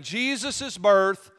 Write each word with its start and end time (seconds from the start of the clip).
Jesus' 0.00 0.78
birth 0.78 1.32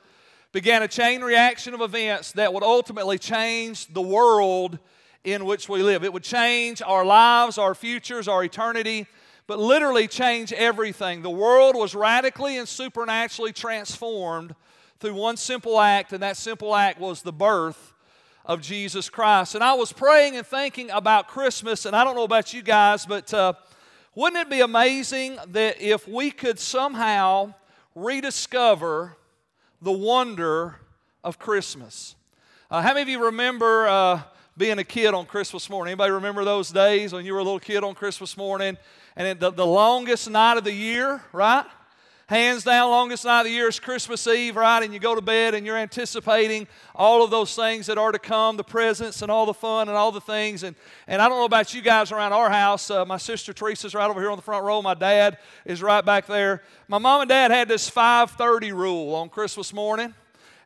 began 0.51 0.83
a 0.83 0.87
chain 0.89 1.21
reaction 1.21 1.73
of 1.73 1.79
events 1.79 2.33
that 2.33 2.53
would 2.53 2.61
ultimately 2.61 3.17
change 3.17 3.87
the 3.87 4.01
world 4.01 4.79
in 5.23 5.45
which 5.45 5.69
we 5.69 5.81
live. 5.81 6.03
It 6.03 6.11
would 6.11 6.23
change 6.23 6.81
our 6.81 7.05
lives, 7.05 7.57
our 7.57 7.73
futures, 7.73 8.27
our 8.27 8.43
eternity, 8.43 9.07
but 9.47 9.59
literally 9.59 10.09
change 10.09 10.51
everything. 10.51 11.21
The 11.21 11.29
world 11.29 11.77
was 11.77 11.95
radically 11.95 12.57
and 12.57 12.67
supernaturally 12.67 13.53
transformed 13.53 14.53
through 14.99 15.13
one 15.13 15.37
simple 15.37 15.79
act, 15.79 16.11
and 16.11 16.21
that 16.21 16.35
simple 16.35 16.75
act 16.75 16.99
was 16.99 17.21
the 17.21 17.31
birth 17.31 17.93
of 18.43 18.59
Jesus 18.59 19.09
Christ. 19.09 19.55
And 19.55 19.63
I 19.63 19.75
was 19.75 19.93
praying 19.93 20.35
and 20.35 20.45
thinking 20.45 20.91
about 20.91 21.29
Christmas, 21.29 21.85
and 21.85 21.95
I 21.95 22.03
don't 22.03 22.15
know 22.17 22.25
about 22.25 22.53
you 22.53 22.61
guys, 22.61 23.05
but 23.05 23.33
uh, 23.33 23.53
wouldn't 24.15 24.41
it 24.41 24.49
be 24.49 24.59
amazing 24.59 25.37
that 25.47 25.79
if 25.79 26.09
we 26.09 26.29
could 26.29 26.59
somehow 26.59 27.53
rediscover 27.95 29.17
the 29.81 29.91
wonder 29.91 30.75
of 31.23 31.39
Christmas. 31.39 32.15
Uh, 32.69 32.81
how 32.81 32.89
many 32.89 33.01
of 33.01 33.09
you 33.09 33.25
remember 33.25 33.87
uh, 33.87 34.21
being 34.57 34.77
a 34.79 34.83
kid 34.83 35.13
on 35.13 35.25
Christmas 35.25 35.69
morning? 35.69 35.91
Anybody 35.91 36.11
remember 36.11 36.43
those 36.43 36.69
days 36.69 37.13
when 37.13 37.25
you 37.25 37.33
were 37.33 37.39
a 37.39 37.43
little 37.43 37.59
kid 37.59 37.83
on 37.83 37.95
Christmas 37.95 38.37
morning? 38.37 38.77
And 39.15 39.39
the, 39.39 39.51
the 39.51 39.65
longest 39.65 40.29
night 40.29 40.57
of 40.57 40.63
the 40.63 40.73
year, 40.73 41.23
right? 41.33 41.65
Hands 42.29 42.63
down, 42.63 42.91
longest 42.91 43.25
night 43.25 43.39
of 43.39 43.45
the 43.45 43.51
year 43.51 43.67
is 43.67 43.79
Christmas 43.79 44.27
Eve, 44.27 44.55
right? 44.55 44.83
And 44.83 44.93
you 44.93 44.99
go 44.99 45.15
to 45.15 45.21
bed 45.21 45.55
and 45.55 45.65
you're 45.65 45.75
anticipating 45.75 46.67
all 46.93 47.23
of 47.23 47.31
those 47.31 47.55
things 47.55 47.87
that 47.87 47.97
are 47.97 48.11
to 48.11 48.19
come 48.19 48.55
the 48.55 48.63
presents 48.63 49.23
and 49.23 49.31
all 49.31 49.47
the 49.47 49.53
fun 49.55 49.89
and 49.89 49.97
all 49.97 50.11
the 50.11 50.21
things. 50.21 50.61
And, 50.61 50.75
and 51.07 51.23
I 51.23 51.27
don't 51.27 51.39
know 51.39 51.45
about 51.45 51.73
you 51.73 51.81
guys 51.81 52.11
around 52.11 52.33
our 52.33 52.51
house. 52.51 52.91
Uh, 52.91 53.03
my 53.03 53.17
sister 53.17 53.51
Teresa's 53.51 53.95
right 53.95 54.07
over 54.07 54.21
here 54.21 54.29
on 54.29 54.35
the 54.35 54.43
front 54.43 54.63
row. 54.63 54.79
My 54.79 54.93
dad 54.93 55.39
is 55.65 55.81
right 55.81 56.05
back 56.05 56.27
there. 56.27 56.61
My 56.87 56.99
mom 56.99 57.21
and 57.21 57.29
dad 57.29 57.49
had 57.49 57.67
this 57.67 57.89
5:30 57.89 58.73
rule 58.73 59.15
on 59.15 59.29
Christmas 59.29 59.73
morning. 59.73 60.13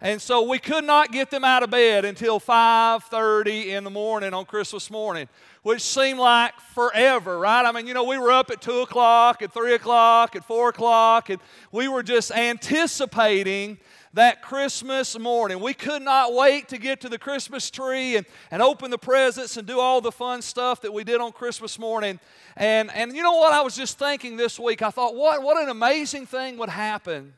And 0.03 0.21
so 0.21 0.41
we 0.41 0.59
could 0.59 0.83
not 0.83 1.13
get 1.13 1.31
them 1.31 1.45
out 1.45 1.63
of 1.63 1.69
bed 1.69 2.03
until 2.03 2.37
5:30 2.37 3.69
in 3.69 3.85
the 3.85 3.89
morning 3.89 4.33
on 4.33 4.43
Christmas 4.43 4.91
morning, 4.91 5.29
which 5.61 5.81
seemed 5.81 6.19
like 6.19 6.59
forever, 6.75 7.39
right? 7.39 7.65
I 7.65 7.71
mean, 7.71 7.87
you 7.87 7.93
know, 7.93 8.03
we 8.03 8.17
were 8.17 8.29
up 8.29 8.51
at 8.51 8.61
two 8.61 8.81
o'clock, 8.81 9.41
at 9.41 9.53
three 9.53 9.75
o'clock, 9.75 10.35
at 10.35 10.43
four 10.43 10.67
o'clock, 10.67 11.29
and 11.29 11.39
we 11.71 11.87
were 11.87 12.03
just 12.03 12.31
anticipating 12.31 13.77
that 14.11 14.41
Christmas 14.41 15.17
morning. 15.17 15.61
We 15.61 15.73
could 15.73 16.01
not 16.01 16.33
wait 16.33 16.67
to 16.67 16.77
get 16.77 16.99
to 17.01 17.09
the 17.09 17.17
Christmas 17.17 17.71
tree 17.71 18.17
and, 18.17 18.25
and 18.51 18.61
open 18.61 18.91
the 18.91 18.97
presents 18.97 19.55
and 19.55 19.65
do 19.65 19.79
all 19.79 20.01
the 20.01 20.11
fun 20.11 20.41
stuff 20.41 20.81
that 20.81 20.93
we 20.93 21.05
did 21.05 21.21
on 21.21 21.31
Christmas 21.31 21.79
morning. 21.79 22.19
And, 22.57 22.91
and 22.93 23.15
you 23.15 23.23
know 23.23 23.37
what? 23.37 23.53
I 23.53 23.61
was 23.61 23.77
just 23.77 23.97
thinking 23.97 24.35
this 24.35 24.59
week, 24.59 24.81
I 24.81 24.89
thought, 24.89 25.15
what, 25.15 25.41
what 25.41 25.63
an 25.63 25.69
amazing 25.69 26.25
thing 26.25 26.57
would 26.57 26.67
happen 26.67 27.35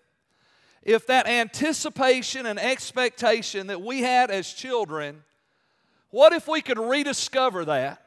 if 0.86 1.08
that 1.08 1.28
anticipation 1.28 2.46
and 2.46 2.60
expectation 2.60 3.68
that 3.68 3.82
we 3.82 4.02
had 4.02 4.30
as 4.30 4.54
children, 4.54 5.24
what 6.12 6.32
if 6.32 6.48
we 6.48 6.62
could 6.62 6.78
rediscover 6.78 7.66
that? 7.66 8.02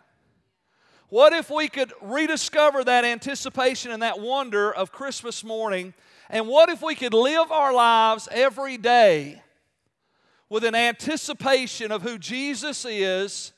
What 1.09 1.33
if 1.33 1.51
we 1.51 1.69
could 1.69 1.93
rediscover 2.01 2.85
that 2.85 3.05
anticipation 3.05 3.91
and 3.91 4.03
that 4.03 4.21
wonder 4.21 4.73
of 4.73 4.93
Christmas 4.93 5.43
morning? 5.43 5.93
And 6.31 6.47
what 6.47 6.69
if 6.69 6.81
we 6.81 6.95
could 6.95 7.15
live 7.15 7.51
our 7.51 7.73
lives 7.73 8.29
every 8.31 8.77
day 8.77 9.43
with 10.49 10.65
an 10.65 10.75
anticipation 10.75 11.91
of 11.91 12.03
who 12.03 12.17
Jesus 12.17 12.85
is 12.85 13.53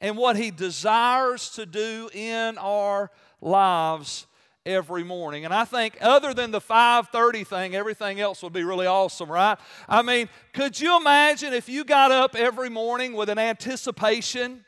and 0.00 0.16
what 0.16 0.36
he 0.36 0.50
desires 0.50 1.50
to 1.50 1.66
do 1.66 2.10
in 2.12 2.58
our 2.58 3.10
lives 3.40 4.26
every 4.68 5.02
morning. 5.02 5.44
And 5.44 5.54
I 5.54 5.64
think 5.64 5.96
other 6.00 6.34
than 6.34 6.50
the 6.50 6.60
5:30 6.60 7.44
thing, 7.44 7.74
everything 7.74 8.20
else 8.20 8.42
would 8.42 8.52
be 8.52 8.62
really 8.62 8.86
awesome, 8.86 9.30
right? 9.30 9.58
I 9.88 10.02
mean, 10.02 10.28
could 10.52 10.78
you 10.78 10.96
imagine 10.96 11.52
if 11.52 11.68
you 11.68 11.84
got 11.84 12.12
up 12.12 12.36
every 12.36 12.68
morning 12.68 13.14
with 13.14 13.30
an 13.30 13.38
anticipation 13.38 14.64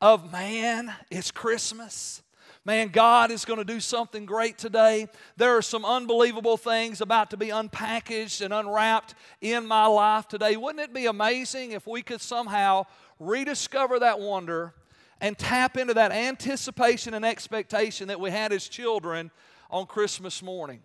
of 0.00 0.30
man, 0.30 0.92
it's 1.10 1.30
Christmas. 1.30 2.22
Man, 2.64 2.88
God 2.88 3.30
is 3.30 3.46
going 3.46 3.58
to 3.58 3.64
do 3.64 3.80
something 3.80 4.26
great 4.26 4.58
today. 4.58 5.06
There 5.36 5.56
are 5.56 5.62
some 5.62 5.86
unbelievable 5.86 6.58
things 6.58 7.00
about 7.00 7.30
to 7.30 7.36
be 7.38 7.46
unpackaged 7.46 8.42
and 8.42 8.52
unwrapped 8.52 9.14
in 9.40 9.66
my 9.66 9.86
life 9.86 10.28
today. 10.28 10.56
Wouldn't 10.56 10.84
it 10.84 10.92
be 10.92 11.06
amazing 11.06 11.72
if 11.72 11.86
we 11.86 12.02
could 12.02 12.20
somehow 12.20 12.84
rediscover 13.18 13.98
that 14.00 14.20
wonder 14.20 14.74
and 15.20 15.36
tap 15.36 15.76
into 15.76 15.94
that 15.94 16.12
anticipation 16.12 17.14
and 17.14 17.24
expectation 17.24 18.08
that 18.08 18.20
we 18.20 18.30
had 18.30 18.52
as 18.52 18.68
children 18.68 19.30
on 19.70 19.86
Christmas 19.86 20.42
morning. 20.42 20.80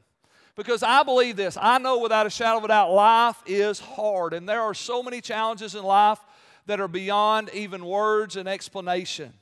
Because 0.56 0.84
I 0.84 1.04
believe 1.04 1.36
this, 1.36 1.58
I 1.60 1.80
know 1.80 2.00
without 2.00 2.28
a 2.28 2.30
shadow 2.30 2.60
of 2.60 2.64
a 2.64 2.68
doubt, 2.68 2.92
life 2.92 3.38
is 3.46 3.80
hard, 3.80 4.34
and 4.34 4.48
there 4.48 4.62
are 4.62 4.74
so 4.74 5.02
many 5.02 5.20
challenges 5.20 5.74
in 5.74 5.84
life 5.84 6.20
that 6.68 6.80
are 6.80 6.88
beyond 6.88 7.50
even 7.54 7.86
words 7.86 8.36
and 8.36 8.48
explanation. 8.48 9.34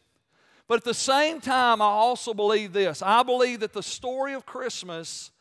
But 0.67 0.77
at 0.77 0.83
the 0.85 0.93
same 0.93 1.41
time, 1.41 1.81
I 1.81 1.85
also 1.85 2.33
believe 2.33 2.71
this 2.71 3.01
I 3.01 3.23
believe 3.23 3.59
that 3.59 3.73
the 3.73 3.83
story 3.83 4.33
of 4.33 4.45
Christmas 4.45 5.31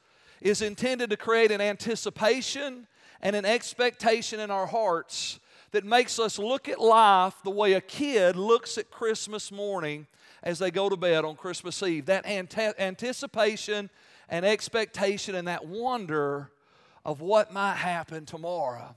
is 0.40 0.60
intended 0.60 1.10
to 1.10 1.16
create 1.16 1.52
an 1.52 1.60
anticipation 1.60 2.88
and 3.22 3.36
an 3.36 3.44
expectation 3.44 4.40
in 4.40 4.50
our 4.50 4.66
hearts 4.66 5.38
that 5.72 5.84
makes 5.84 6.18
us 6.18 6.38
look 6.38 6.68
at 6.68 6.80
life 6.80 7.34
the 7.44 7.50
way 7.50 7.74
a 7.74 7.80
kid 7.80 8.36
looks 8.36 8.78
at 8.78 8.90
Christmas 8.90 9.52
morning 9.52 10.06
as 10.42 10.58
they 10.58 10.70
go 10.70 10.88
to 10.88 10.96
bed 10.96 11.24
on 11.24 11.36
Christmas 11.36 11.82
Eve. 11.82 12.06
That 12.06 12.26
anticipation 12.26 13.90
and 14.28 14.44
expectation 14.44 15.34
and 15.34 15.48
that 15.48 15.66
wonder 15.66 16.50
of 17.04 17.20
what 17.20 17.52
might 17.52 17.76
happen 17.76 18.26
tomorrow 18.26 18.94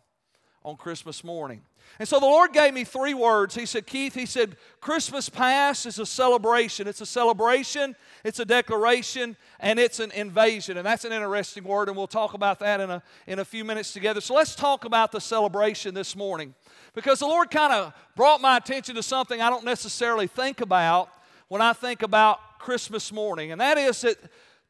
on 0.64 0.76
Christmas 0.76 1.24
morning. 1.24 1.62
And 2.00 2.08
so 2.08 2.20
the 2.20 2.26
Lord 2.26 2.54
gave 2.54 2.74
me 2.74 2.84
three 2.84 3.14
words. 3.14 3.54
He 3.54 3.66
said, 3.66 3.86
Keith, 3.86 4.16
He 4.16 4.26
said, 4.26 4.56
Christmas 4.82 5.30
past 5.30 5.86
is 5.86 6.00
a 6.00 6.06
celebration. 6.06 6.88
It's 6.88 7.02
a 7.02 7.06
celebration, 7.06 7.96
it's 8.24 8.40
a 8.40 8.46
declaration, 8.46 9.38
and 9.60 9.80
it's 9.80 10.00
an 10.00 10.12
invasion. 10.12 10.78
And 10.78 10.86
that's 10.86 11.06
an 11.06 11.12
interesting 11.12 11.64
word, 11.64 11.90
and 11.90 11.96
we'll 11.96 12.08
talk 12.08 12.34
about 12.34 12.60
that 12.60 12.80
in 12.80 12.90
a, 12.90 13.04
in 13.28 13.40
a 13.40 13.46
few 13.46 13.64
minutes 13.64 13.94
together. 13.94 14.22
So 14.22 14.34
let's 14.34 14.56
talk 14.56 14.86
about 14.86 15.12
the 15.12 15.22
celebration 15.22 15.94
this 15.94 16.16
morning. 16.16 16.56
Because 16.96 17.20
the 17.20 17.28
Lord 17.28 17.52
kind 17.52 17.72
of 17.72 17.94
brought 18.16 18.42
my 18.42 18.58
attention 18.58 18.96
to 18.96 19.04
something 19.04 19.40
I 19.40 19.50
don't 19.50 19.66
necessarily 19.66 20.28
think 20.28 20.62
about 20.62 21.10
when 21.48 21.62
I 21.62 21.74
think 21.74 22.02
about 22.02 22.40
Christmas 22.58 23.12
morning, 23.12 23.52
and 23.52 23.62
that 23.62 23.78
is 23.78 24.02
that, 24.02 24.18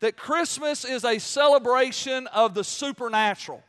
that 0.02 0.18
Christmas 0.18 0.84
is 0.84 1.06
a 1.06 1.20
celebration 1.20 2.28
of 2.28 2.54
the 2.54 2.64
supernatural. 2.64 3.64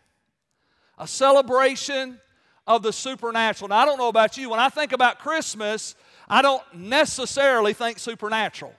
A 0.99 1.07
celebration 1.07 2.21
of 2.67 2.83
the 2.83 2.93
supernatural. 2.93 3.69
Now, 3.69 3.79
I 3.79 3.85
don't 3.85 3.99
know 3.99 4.09
about 4.09 4.37
you, 4.37 4.51
when 4.51 4.61
I 4.61 4.69
think 4.69 4.93
about 4.93 5.19
Christmas, 5.19 5.95
I 6.29 6.43
don't 6.43 6.63
necessarily 6.75 7.73
think 7.73 7.99
supernatural. 7.99 8.75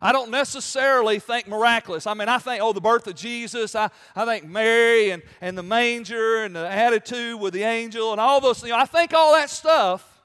I 0.00 0.12
don't 0.12 0.30
necessarily 0.30 1.18
think 1.18 1.48
miraculous. 1.48 2.06
I 2.06 2.14
mean, 2.14 2.28
I 2.28 2.38
think, 2.38 2.62
oh, 2.62 2.72
the 2.72 2.80
birth 2.80 3.06
of 3.06 3.14
Jesus. 3.14 3.74
I, 3.74 3.88
I 4.14 4.26
think 4.26 4.44
Mary 4.44 5.10
and, 5.10 5.22
and 5.40 5.56
the 5.56 5.62
manger 5.62 6.44
and 6.44 6.54
the 6.54 6.68
attitude 6.68 7.40
with 7.40 7.54
the 7.54 7.62
angel 7.62 8.12
and 8.12 8.20
all 8.20 8.40
those 8.40 8.60
things. 8.60 8.72
I 8.72 8.84
think 8.84 9.14
all 9.14 9.32
that 9.32 9.48
stuff, 9.48 10.22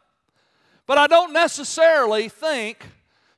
but 0.86 0.98
I 0.98 1.08
don't 1.08 1.32
necessarily 1.32 2.28
think 2.28 2.86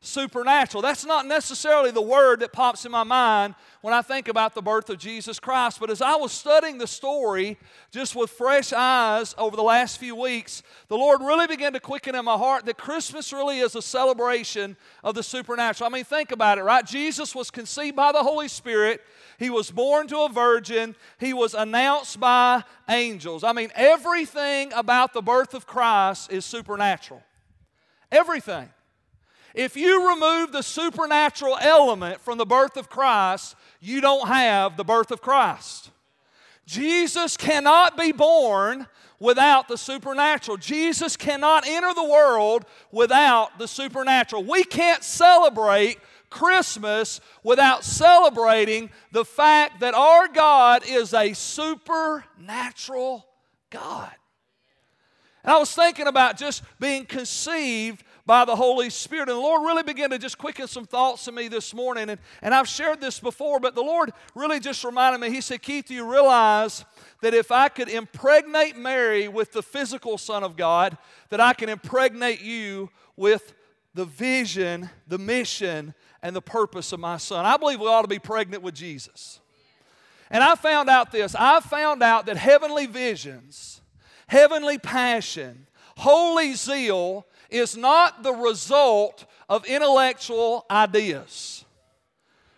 supernatural. 0.03 0.81
That's 0.81 1.05
not 1.05 1.27
necessarily 1.27 1.91
the 1.91 2.01
word 2.01 2.39
that 2.39 2.51
pops 2.51 2.85
in 2.85 2.91
my 2.91 3.03
mind 3.03 3.53
when 3.81 3.93
I 3.93 4.01
think 4.01 4.27
about 4.27 4.55
the 4.55 4.61
birth 4.61 4.89
of 4.89 4.97
Jesus 4.97 5.39
Christ. 5.39 5.79
But 5.79 5.91
as 5.91 6.01
I 6.01 6.15
was 6.15 6.31
studying 6.31 6.79
the 6.79 6.87
story 6.87 7.59
just 7.91 8.15
with 8.15 8.31
fresh 8.31 8.73
eyes 8.73 9.35
over 9.37 9.55
the 9.55 9.61
last 9.61 9.99
few 9.99 10.15
weeks, 10.15 10.63
the 10.87 10.97
Lord 10.97 11.21
really 11.21 11.45
began 11.45 11.73
to 11.73 11.79
quicken 11.79 12.15
in 12.15 12.25
my 12.25 12.35
heart 12.35 12.65
that 12.65 12.79
Christmas 12.79 13.31
really 13.31 13.59
is 13.59 13.75
a 13.75 13.81
celebration 13.81 14.75
of 15.03 15.13
the 15.13 15.21
supernatural. 15.21 15.87
I 15.87 15.93
mean, 15.93 16.03
think 16.03 16.31
about 16.31 16.57
it, 16.57 16.63
right? 16.63 16.83
Jesus 16.83 17.35
was 17.35 17.51
conceived 17.51 17.95
by 17.95 18.11
the 18.11 18.23
Holy 18.23 18.47
Spirit. 18.47 19.01
He 19.37 19.51
was 19.51 19.69
born 19.69 20.07
to 20.07 20.21
a 20.21 20.29
virgin. 20.29 20.95
He 21.19 21.33
was 21.33 21.53
announced 21.53 22.19
by 22.19 22.63
angels. 22.89 23.43
I 23.43 23.53
mean, 23.53 23.69
everything 23.75 24.73
about 24.73 25.13
the 25.13 25.21
birth 25.21 25.53
of 25.53 25.67
Christ 25.67 26.31
is 26.31 26.43
supernatural. 26.43 27.21
Everything. 28.11 28.67
If 29.53 29.75
you 29.75 30.09
remove 30.09 30.51
the 30.51 30.61
supernatural 30.61 31.57
element 31.59 32.21
from 32.21 32.37
the 32.37 32.45
birth 32.45 32.77
of 32.77 32.89
Christ, 32.89 33.55
you 33.79 34.01
don't 34.01 34.27
have 34.27 34.77
the 34.77 34.83
birth 34.83 35.11
of 35.11 35.21
Christ. 35.21 35.91
Jesus 36.65 37.35
cannot 37.35 37.97
be 37.97 38.11
born 38.11 38.87
without 39.19 39.67
the 39.67 39.77
supernatural. 39.77 40.57
Jesus 40.57 41.17
cannot 41.17 41.67
enter 41.67 41.93
the 41.93 42.03
world 42.03 42.65
without 42.91 43.59
the 43.59 43.67
supernatural. 43.67 44.43
We 44.43 44.63
can't 44.63 45.03
celebrate 45.03 45.99
Christmas 46.29 47.19
without 47.43 47.83
celebrating 47.83 48.89
the 49.11 49.25
fact 49.25 49.81
that 49.81 49.93
our 49.93 50.27
God 50.27 50.83
is 50.87 51.13
a 51.13 51.33
supernatural 51.33 53.27
God. 53.69 54.11
And 55.43 55.51
I 55.53 55.57
was 55.57 55.73
thinking 55.73 56.07
about 56.07 56.37
just 56.37 56.63
being 56.79 57.05
conceived 57.05 58.03
by 58.25 58.45
the 58.45 58.55
Holy 58.55 58.89
Spirit. 58.89 59.29
And 59.29 59.37
the 59.37 59.41
Lord 59.41 59.65
really 59.65 59.83
began 59.83 60.09
to 60.11 60.17
just 60.17 60.37
quicken 60.37 60.67
some 60.67 60.85
thoughts 60.85 61.25
to 61.25 61.31
me 61.31 61.47
this 61.47 61.73
morning. 61.73 62.09
And, 62.09 62.19
and 62.41 62.53
I've 62.53 62.67
shared 62.67 63.01
this 63.01 63.19
before, 63.19 63.59
but 63.59 63.75
the 63.75 63.81
Lord 63.81 64.11
really 64.35 64.59
just 64.59 64.83
reminded 64.83 65.21
me. 65.21 65.29
He 65.29 65.41
said, 65.41 65.61
Keith, 65.61 65.85
do 65.87 65.93
you 65.93 66.09
realize 66.09 66.85
that 67.21 67.33
if 67.33 67.51
I 67.51 67.69
could 67.69 67.89
impregnate 67.89 68.77
Mary 68.77 69.27
with 69.27 69.51
the 69.51 69.63
physical 69.63 70.17
Son 70.17 70.43
of 70.43 70.55
God, 70.55 70.97
that 71.29 71.39
I 71.39 71.53
can 71.53 71.69
impregnate 71.69 72.41
you 72.41 72.89
with 73.15 73.53
the 73.93 74.05
vision, 74.05 74.89
the 75.07 75.17
mission, 75.17 75.93
and 76.23 76.35
the 76.35 76.41
purpose 76.41 76.91
of 76.91 76.99
my 76.99 77.17
Son? 77.17 77.45
I 77.45 77.57
believe 77.57 77.79
we 77.79 77.87
ought 77.87 78.03
to 78.03 78.07
be 78.07 78.19
pregnant 78.19 78.63
with 78.63 78.75
Jesus. 78.75 79.39
And 80.29 80.41
I 80.41 80.55
found 80.55 80.89
out 80.89 81.11
this 81.11 81.35
I 81.37 81.59
found 81.59 82.01
out 82.01 82.25
that 82.27 82.37
heavenly 82.37 82.85
visions, 82.85 83.81
heavenly 84.27 84.77
passion, 84.77 85.67
holy 86.01 86.53
zeal 86.55 87.27
is 87.51 87.77
not 87.77 88.23
the 88.23 88.33
result 88.33 89.25
of 89.47 89.65
intellectual 89.65 90.65
ideas. 90.71 91.63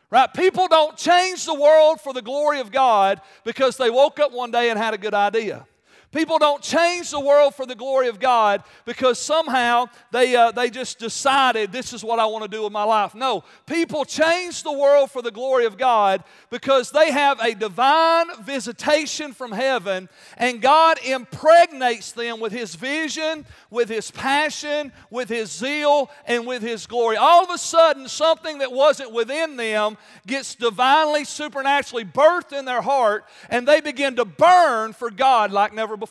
Right? 0.10 0.32
People 0.34 0.68
don't 0.68 0.96
change 0.96 1.46
the 1.46 1.54
world 1.54 2.00
for 2.00 2.14
the 2.14 2.22
glory 2.22 2.60
of 2.60 2.72
God 2.72 3.20
because 3.44 3.76
they 3.76 3.90
woke 3.90 4.20
up 4.20 4.32
one 4.32 4.52
day 4.52 4.70
and 4.70 4.80
had 4.80 4.94
a 4.94 4.98
good 4.98 5.14
idea. 5.14 5.66
People 6.14 6.38
don't 6.38 6.62
change 6.62 7.10
the 7.10 7.20
world 7.20 7.56
for 7.56 7.66
the 7.66 7.74
glory 7.74 8.08
of 8.08 8.20
God 8.20 8.64
because 8.86 9.18
somehow 9.18 9.88
they, 10.12 10.36
uh, 10.36 10.52
they 10.52 10.70
just 10.70 11.00
decided 11.00 11.72
this 11.72 11.92
is 11.92 12.04
what 12.04 12.20
I 12.20 12.28
want 12.28 12.44
to 12.44 12.48
do 12.48 12.64
with 12.64 12.72
my 12.72 12.84
life. 12.84 13.16
No, 13.16 13.44
people 13.66 14.06
change 14.06 14.62
the 14.62 14.72
world 14.72 15.10
for 15.10 15.24
the 15.24 15.32
glory 15.32 15.66
of 15.66 15.76
God 15.76 16.24
because 16.52 16.92
they 16.92 17.12
have 17.12 17.40
a 17.40 17.56
divine 17.56 18.28
visitation 18.44 19.34
from 19.34 19.52
heaven 19.52 20.08
and 20.38 20.62
God 20.62 21.00
impregnates 21.04 22.12
them 22.12 22.40
with 22.40 22.52
His 22.52 22.76
vision, 22.76 23.44
with 23.72 23.90
His 23.90 24.12
passion, 24.12 24.92
with 25.10 25.30
His 25.30 25.52
zeal, 25.52 26.12
and 26.28 26.46
with 26.46 26.62
His 26.62 26.86
glory. 26.86 27.18
All 27.18 27.44
of 27.44 27.50
a 27.50 27.58
sudden, 27.58 28.08
something 28.08 28.60
that 28.60 28.72
wasn't 28.72 29.12
within 29.12 29.58
them 29.58 29.98
gets 30.28 30.54
divinely, 30.54 31.24
supernaturally 31.24 32.06
birthed 32.06 32.58
in 32.58 32.66
their 32.66 32.84
heart 32.84 33.26
and 33.50 33.68
they 33.68 33.82
begin 33.82 34.16
to 34.18 34.26
burn 34.26 34.94
for 34.94 35.10
God 35.10 35.52
like 35.52 35.74
never 35.74 35.98
before. 35.98 36.03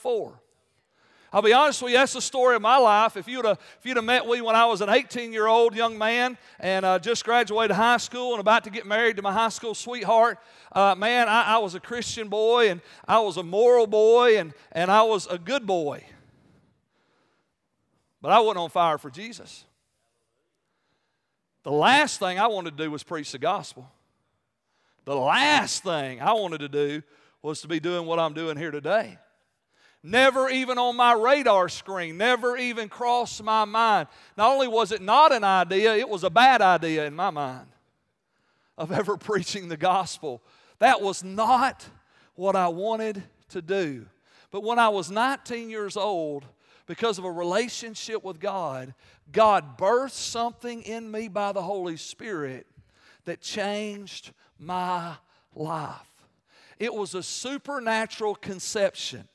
I'll 1.34 1.40
be 1.40 1.54
honest 1.54 1.80
with 1.80 1.92
you, 1.92 1.98
that's 1.98 2.12
the 2.12 2.20
story 2.20 2.56
of 2.56 2.62
my 2.62 2.76
life. 2.76 3.16
If 3.16 3.26
you'd 3.26 3.46
have, 3.46 3.58
if 3.78 3.86
you'd 3.86 3.96
have 3.96 4.04
met 4.04 4.26
me 4.26 4.42
when 4.42 4.54
I 4.54 4.66
was 4.66 4.82
an 4.82 4.90
18 4.90 5.32
year 5.32 5.46
old 5.46 5.74
young 5.74 5.96
man 5.96 6.36
and 6.60 6.84
uh, 6.84 6.98
just 6.98 7.24
graduated 7.24 7.74
high 7.74 7.96
school 7.96 8.32
and 8.32 8.40
about 8.40 8.64
to 8.64 8.70
get 8.70 8.84
married 8.84 9.16
to 9.16 9.22
my 9.22 9.32
high 9.32 9.48
school 9.48 9.74
sweetheart, 9.74 10.38
uh, 10.72 10.94
man, 10.94 11.30
I, 11.30 11.54
I 11.54 11.58
was 11.58 11.74
a 11.74 11.80
Christian 11.80 12.28
boy 12.28 12.68
and 12.68 12.82
I 13.08 13.20
was 13.20 13.38
a 13.38 13.42
moral 13.42 13.86
boy 13.86 14.38
and, 14.38 14.52
and 14.72 14.90
I 14.90 15.02
was 15.04 15.26
a 15.26 15.38
good 15.38 15.66
boy. 15.66 16.04
But 18.20 18.32
I 18.32 18.40
wasn't 18.40 18.58
on 18.58 18.70
fire 18.70 18.98
for 18.98 19.10
Jesus. 19.10 19.64
The 21.62 21.72
last 21.72 22.18
thing 22.18 22.38
I 22.38 22.46
wanted 22.46 22.76
to 22.76 22.84
do 22.84 22.90
was 22.90 23.02
preach 23.02 23.32
the 23.32 23.38
gospel. 23.38 23.90
The 25.06 25.16
last 25.16 25.82
thing 25.82 26.20
I 26.20 26.34
wanted 26.34 26.58
to 26.58 26.68
do 26.68 27.02
was 27.40 27.62
to 27.62 27.68
be 27.68 27.80
doing 27.80 28.06
what 28.06 28.18
I'm 28.18 28.34
doing 28.34 28.58
here 28.58 28.70
today. 28.70 29.16
Never 30.02 30.49
even 30.50 30.78
on 30.78 30.96
my 30.96 31.12
radar 31.12 31.69
screen, 31.69 32.16
never 32.16 32.56
even 32.56 32.88
crossed 32.88 33.43
my 33.43 33.64
mind. 33.64 34.08
Not 34.37 34.52
only 34.52 34.66
was 34.66 34.90
it 34.90 35.00
not 35.00 35.32
an 35.32 35.44
idea, 35.44 35.94
it 35.94 36.08
was 36.08 36.25
a 36.25 36.31
bad 36.31 36.60
idea 36.60 37.06
in 37.06 37.14
my 37.14 37.31
mind 37.31 37.69
of 38.76 38.90
ever 38.90 39.16
preaching 39.19 39.69
the 39.69 39.76
gospel. 39.76 40.43
That 40.81 41.00
was 41.00 41.22
not 41.22 41.87
what 42.34 42.56
I 42.56 42.66
wanted 42.69 43.22
to 43.50 43.62
do. 43.62 44.06
But 44.50 44.64
when 44.64 44.81
I 44.81 44.88
was 44.88 45.10
19 45.10 45.70
years 45.70 45.96
old, 45.96 46.46
because 46.87 47.19
of 47.19 47.25
a 47.25 47.31
relationship 47.31 48.25
with 48.25 48.40
God, 48.40 48.94
God 49.31 49.78
birthed 49.78 50.10
something 50.10 50.82
in 50.82 51.10
me 51.10 51.28
by 51.28 51.52
the 51.52 51.62
Holy 51.62 51.96
Spirit 51.96 52.66
that 53.25 53.40
changed 53.40 54.32
my 54.58 55.14
life. 55.54 56.26
It 56.81 56.93
was 56.93 57.14
a 57.14 57.22
supernatural 57.22 58.34
conception 58.34 59.28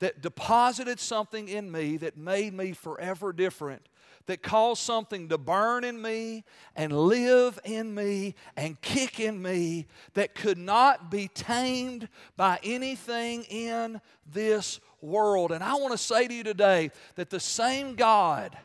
that 0.00 0.20
deposited 0.20 1.00
something 1.00 1.48
in 1.48 1.70
me 1.70 1.96
that 1.98 2.16
made 2.16 2.54
me 2.54 2.72
forever 2.72 3.32
different, 3.32 3.88
that 4.26 4.42
caused 4.42 4.82
something 4.82 5.28
to 5.28 5.38
burn 5.38 5.84
in 5.84 6.00
me 6.00 6.44
and 6.76 6.92
live 6.92 7.58
in 7.64 7.94
me 7.94 8.34
and 8.56 8.80
kick 8.80 9.18
in 9.18 9.40
me 9.40 9.86
that 10.14 10.34
could 10.34 10.58
not 10.58 11.10
be 11.10 11.28
tamed 11.28 12.08
by 12.36 12.58
anything 12.62 13.42
in 13.44 14.00
this 14.30 14.80
world. 15.00 15.50
And 15.52 15.64
I 15.64 15.74
want 15.74 15.92
to 15.92 15.98
say 15.98 16.28
to 16.28 16.34
you 16.34 16.44
today 16.44 16.90
that 17.16 17.30
the 17.30 17.40
same 17.40 17.94
God 17.94 18.56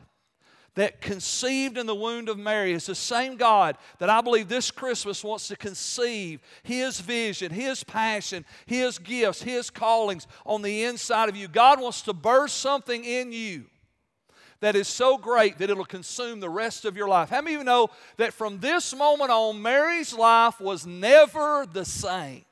that 0.74 1.00
conceived 1.00 1.78
in 1.78 1.86
the 1.86 1.94
womb 1.94 2.28
of 2.28 2.38
Mary 2.38 2.72
is 2.72 2.86
the 2.86 2.94
same 2.94 3.36
God 3.36 3.76
that 3.98 4.10
I 4.10 4.20
believe 4.20 4.48
this 4.48 4.70
Christmas 4.70 5.22
wants 5.22 5.48
to 5.48 5.56
conceive 5.56 6.40
His 6.62 7.00
vision, 7.00 7.52
His 7.52 7.84
passion, 7.84 8.44
His 8.66 8.98
gifts, 8.98 9.42
His 9.42 9.70
callings 9.70 10.26
on 10.44 10.62
the 10.62 10.84
inside 10.84 11.28
of 11.28 11.36
you. 11.36 11.48
God 11.48 11.80
wants 11.80 12.02
to 12.02 12.12
burst 12.12 12.58
something 12.58 13.04
in 13.04 13.32
you 13.32 13.64
that 14.60 14.74
is 14.74 14.88
so 14.88 15.18
great 15.18 15.58
that 15.58 15.70
it'll 15.70 15.84
consume 15.84 16.40
the 16.40 16.48
rest 16.48 16.84
of 16.84 16.96
your 16.96 17.08
life. 17.08 17.28
How 17.28 17.42
many 17.42 17.54
of 17.54 17.60
you 17.60 17.64
know 17.64 17.90
that 18.16 18.32
from 18.32 18.60
this 18.60 18.94
moment 18.96 19.30
on, 19.30 19.60
Mary's 19.60 20.14
life 20.14 20.60
was 20.60 20.86
never 20.86 21.66
the 21.70 21.84
same? 21.84 22.44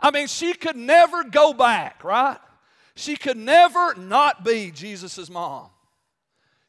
I 0.00 0.10
mean, 0.10 0.26
she 0.26 0.54
could 0.54 0.76
never 0.76 1.22
go 1.22 1.52
back, 1.52 2.02
right? 2.02 2.38
She 2.94 3.16
could 3.16 3.36
never 3.36 3.94
not 3.94 4.44
be 4.44 4.70
Jesus' 4.70 5.30
mom. 5.30 5.68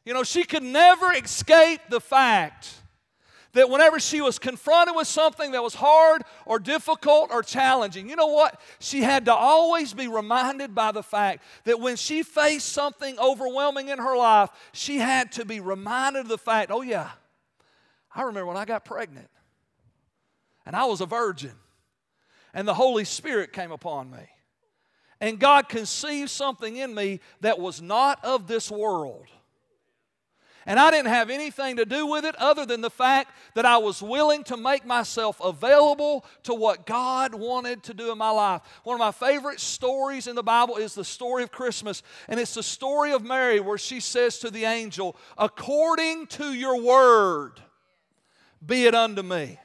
You 0.04 0.12
know, 0.12 0.22
she 0.22 0.44
could 0.44 0.62
never 0.62 1.12
escape 1.12 1.80
the 1.88 2.00
fact 2.00 2.74
that 3.54 3.70
whenever 3.70 3.98
she 4.00 4.20
was 4.20 4.38
confronted 4.38 4.94
with 4.96 5.06
something 5.06 5.52
that 5.52 5.62
was 5.62 5.74
hard 5.74 6.22
or 6.44 6.58
difficult 6.58 7.30
or 7.30 7.42
challenging, 7.42 8.10
you 8.10 8.16
know 8.16 8.26
what? 8.26 8.60
She 8.80 9.00
had 9.00 9.24
to 9.26 9.34
always 9.34 9.94
be 9.94 10.08
reminded 10.08 10.74
by 10.74 10.92
the 10.92 11.02
fact 11.02 11.42
that 11.64 11.80
when 11.80 11.96
she 11.96 12.22
faced 12.22 12.68
something 12.68 13.18
overwhelming 13.18 13.88
in 13.88 13.98
her 13.98 14.16
life, 14.16 14.50
she 14.72 14.98
had 14.98 15.32
to 15.32 15.44
be 15.44 15.60
reminded 15.60 16.20
of 16.20 16.28
the 16.28 16.38
fact, 16.38 16.70
oh, 16.70 16.82
yeah, 16.82 17.10
I 18.14 18.22
remember 18.22 18.46
when 18.46 18.56
I 18.56 18.64
got 18.64 18.84
pregnant 18.84 19.30
and 20.66 20.76
I 20.76 20.84
was 20.84 21.00
a 21.00 21.06
virgin 21.06 21.52
and 22.52 22.66
the 22.68 22.74
Holy 22.74 23.04
Spirit 23.04 23.52
came 23.52 23.72
upon 23.72 24.10
me. 24.10 24.28
And 25.20 25.38
God 25.38 25.68
conceived 25.68 26.30
something 26.30 26.76
in 26.76 26.94
me 26.94 27.20
that 27.40 27.58
was 27.58 27.80
not 27.80 28.22
of 28.24 28.46
this 28.46 28.70
world. 28.70 29.26
And 30.66 30.78
I 30.80 30.90
didn't 30.90 31.08
have 31.08 31.30
anything 31.30 31.76
to 31.76 31.84
do 31.84 32.06
with 32.06 32.24
it 32.24 32.34
other 32.36 32.64
than 32.64 32.80
the 32.80 32.90
fact 32.90 33.30
that 33.54 33.66
I 33.66 33.78
was 33.78 34.02
willing 34.02 34.44
to 34.44 34.56
make 34.56 34.86
myself 34.86 35.40
available 35.42 36.24
to 36.44 36.54
what 36.54 36.86
God 36.86 37.34
wanted 37.34 37.82
to 37.84 37.94
do 37.94 38.10
in 38.10 38.18
my 38.18 38.30
life. 38.30 38.62
One 38.82 38.94
of 38.94 39.00
my 39.00 39.12
favorite 39.12 39.60
stories 39.60 40.26
in 40.26 40.36
the 40.36 40.42
Bible 40.42 40.76
is 40.76 40.94
the 40.94 41.04
story 41.04 41.42
of 41.42 41.52
Christmas, 41.52 42.02
and 42.28 42.40
it's 42.40 42.54
the 42.54 42.62
story 42.62 43.12
of 43.12 43.22
Mary 43.22 43.60
where 43.60 43.78
she 43.78 44.00
says 44.00 44.38
to 44.38 44.50
the 44.50 44.64
angel, 44.64 45.16
According 45.36 46.28
to 46.28 46.54
your 46.54 46.80
word, 46.80 47.60
be 48.64 48.86
it 48.86 48.94
unto 48.94 49.22
me. 49.22 49.58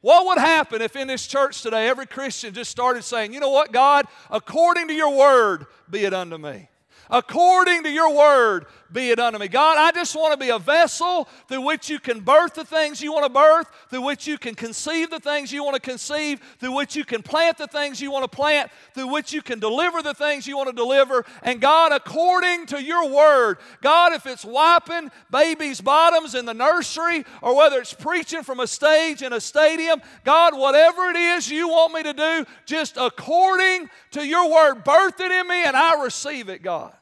What 0.00 0.26
would 0.26 0.38
happen 0.38 0.82
if 0.82 0.94
in 0.94 1.08
this 1.08 1.26
church 1.26 1.62
today 1.62 1.88
every 1.88 2.06
Christian 2.06 2.54
just 2.54 2.70
started 2.70 3.02
saying, 3.02 3.32
You 3.32 3.40
know 3.40 3.50
what, 3.50 3.72
God, 3.72 4.06
according 4.30 4.86
to 4.86 4.94
your 4.94 5.16
word, 5.16 5.66
be 5.90 6.04
it 6.04 6.14
unto 6.14 6.38
me? 6.38 6.68
According 7.10 7.84
to 7.84 7.90
your 7.90 8.14
word, 8.14 8.66
be 8.92 9.10
it 9.10 9.18
unto 9.18 9.38
me. 9.38 9.48
God, 9.48 9.76
I 9.78 9.90
just 9.92 10.14
want 10.14 10.32
to 10.32 10.38
be 10.38 10.50
a 10.50 10.58
vessel 10.58 11.28
through 11.48 11.62
which 11.62 11.88
you 11.88 11.98
can 11.98 12.20
birth 12.20 12.54
the 12.54 12.64
things 12.64 13.00
you 13.00 13.12
want 13.12 13.24
to 13.24 13.30
birth, 13.30 13.68
through 13.90 14.02
which 14.02 14.26
you 14.26 14.38
can 14.38 14.54
conceive 14.54 15.10
the 15.10 15.20
things 15.20 15.52
you 15.52 15.64
want 15.64 15.74
to 15.74 15.80
conceive, 15.80 16.40
through 16.58 16.72
which 16.72 16.96
you 16.96 17.04
can 17.04 17.22
plant 17.22 17.58
the 17.58 17.66
things 17.66 18.00
you 18.00 18.10
want 18.10 18.30
to 18.30 18.36
plant, 18.36 18.70
through 18.94 19.08
which 19.08 19.32
you 19.32 19.42
can 19.42 19.58
deliver 19.58 20.02
the 20.02 20.14
things 20.14 20.46
you 20.46 20.56
want 20.56 20.68
to 20.68 20.74
deliver. 20.74 21.24
And 21.42 21.60
God, 21.60 21.92
according 21.92 22.66
to 22.66 22.82
your 22.82 23.08
word, 23.08 23.58
God, 23.82 24.12
if 24.12 24.26
it's 24.26 24.44
wiping 24.44 25.10
babies' 25.30 25.80
bottoms 25.80 26.34
in 26.34 26.44
the 26.44 26.54
nursery 26.54 27.24
or 27.42 27.56
whether 27.56 27.78
it's 27.78 27.94
preaching 27.94 28.42
from 28.42 28.60
a 28.60 28.66
stage 28.66 29.22
in 29.22 29.32
a 29.32 29.40
stadium, 29.40 30.00
God, 30.24 30.56
whatever 30.56 31.10
it 31.10 31.16
is 31.16 31.50
you 31.50 31.68
want 31.68 31.94
me 31.94 32.02
to 32.02 32.12
do, 32.12 32.46
just 32.64 32.96
according 32.96 33.88
to 34.12 34.26
your 34.26 34.50
word, 34.50 34.84
birth 34.84 35.20
it 35.20 35.30
in 35.30 35.48
me 35.48 35.64
and 35.64 35.76
I 35.76 36.02
receive 36.02 36.48
it, 36.48 36.62
God. 36.62 36.92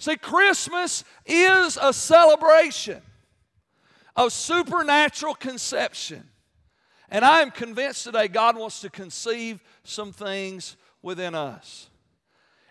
See, 0.00 0.16
Christmas 0.16 1.04
is 1.26 1.78
a 1.80 1.92
celebration 1.92 3.02
of 4.16 4.32
supernatural 4.32 5.34
conception. 5.34 6.26
And 7.10 7.22
I 7.22 7.42
am 7.42 7.50
convinced 7.50 8.04
today 8.04 8.26
God 8.26 8.56
wants 8.56 8.80
to 8.80 8.88
conceive 8.88 9.62
some 9.84 10.10
things 10.10 10.78
within 11.02 11.34
us. 11.34 11.90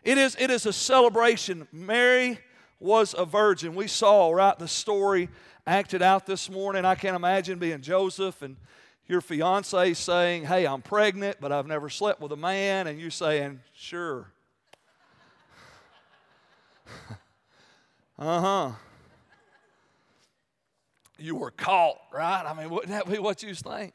It 0.04 0.18
is, 0.18 0.36
it 0.40 0.50
is 0.50 0.66
a 0.66 0.74
celebration. 0.74 1.68
Mary 1.72 2.40
was 2.80 3.14
a 3.16 3.26
virgin. 3.26 3.76
We 3.76 3.88
saw, 3.88 4.32
right, 4.32 4.58
the 4.58 4.68
story 4.68 5.30
acted 5.68 6.02
out 6.02 6.26
this 6.26 6.50
morning. 6.50 6.84
I 6.84 6.96
can't 6.96 7.16
imagine 7.16 7.60
being 7.60 7.82
Joseph 7.82 8.42
and 8.42 8.58
your 9.06 9.22
fiance 9.22 9.94
saying, 9.94 10.46
Hey, 10.46 10.66
I'm 10.66 10.82
pregnant, 10.82 11.38
but 11.40 11.52
I've 11.52 11.68
never 11.68 11.90
slept 11.90 12.22
with 12.22 12.32
a 12.32 12.38
man, 12.38 12.88
and 12.88 13.00
you 13.00 13.12
saying, 13.12 13.60
Sure. 13.76 14.32
uh 18.20 18.42
huh. 18.42 18.72
You 21.18 21.36
were 21.36 21.52
caught, 21.52 21.98
right? 22.14 22.46
I 22.46 22.54
mean, 22.54 22.70
wouldn't 22.70 22.92
that 22.92 23.10
be 23.10 23.20
what 23.20 23.44
you 23.44 23.54
think? 23.54 23.94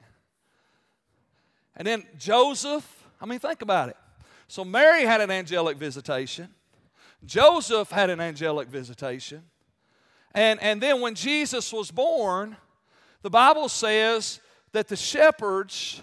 And 1.76 1.86
then 1.86 2.04
Joseph, 2.18 2.86
I 3.20 3.26
mean, 3.26 3.38
think 3.38 3.62
about 3.62 3.88
it. 3.88 3.96
So 4.46 4.64
Mary 4.64 5.02
had 5.02 5.20
an 5.20 5.30
angelic 5.30 5.76
visitation. 5.76 6.48
Joseph 7.24 7.90
had 7.90 8.10
an 8.10 8.20
angelic 8.20 8.68
visitation. 8.68 9.42
And, 10.34 10.60
and 10.62 10.80
then 10.80 11.00
when 11.00 11.14
Jesus 11.14 11.72
was 11.72 11.90
born, 11.90 12.56
the 13.22 13.30
Bible 13.30 13.68
says 13.68 14.40
that 14.72 14.88
the 14.88 14.96
shepherds 14.96 16.02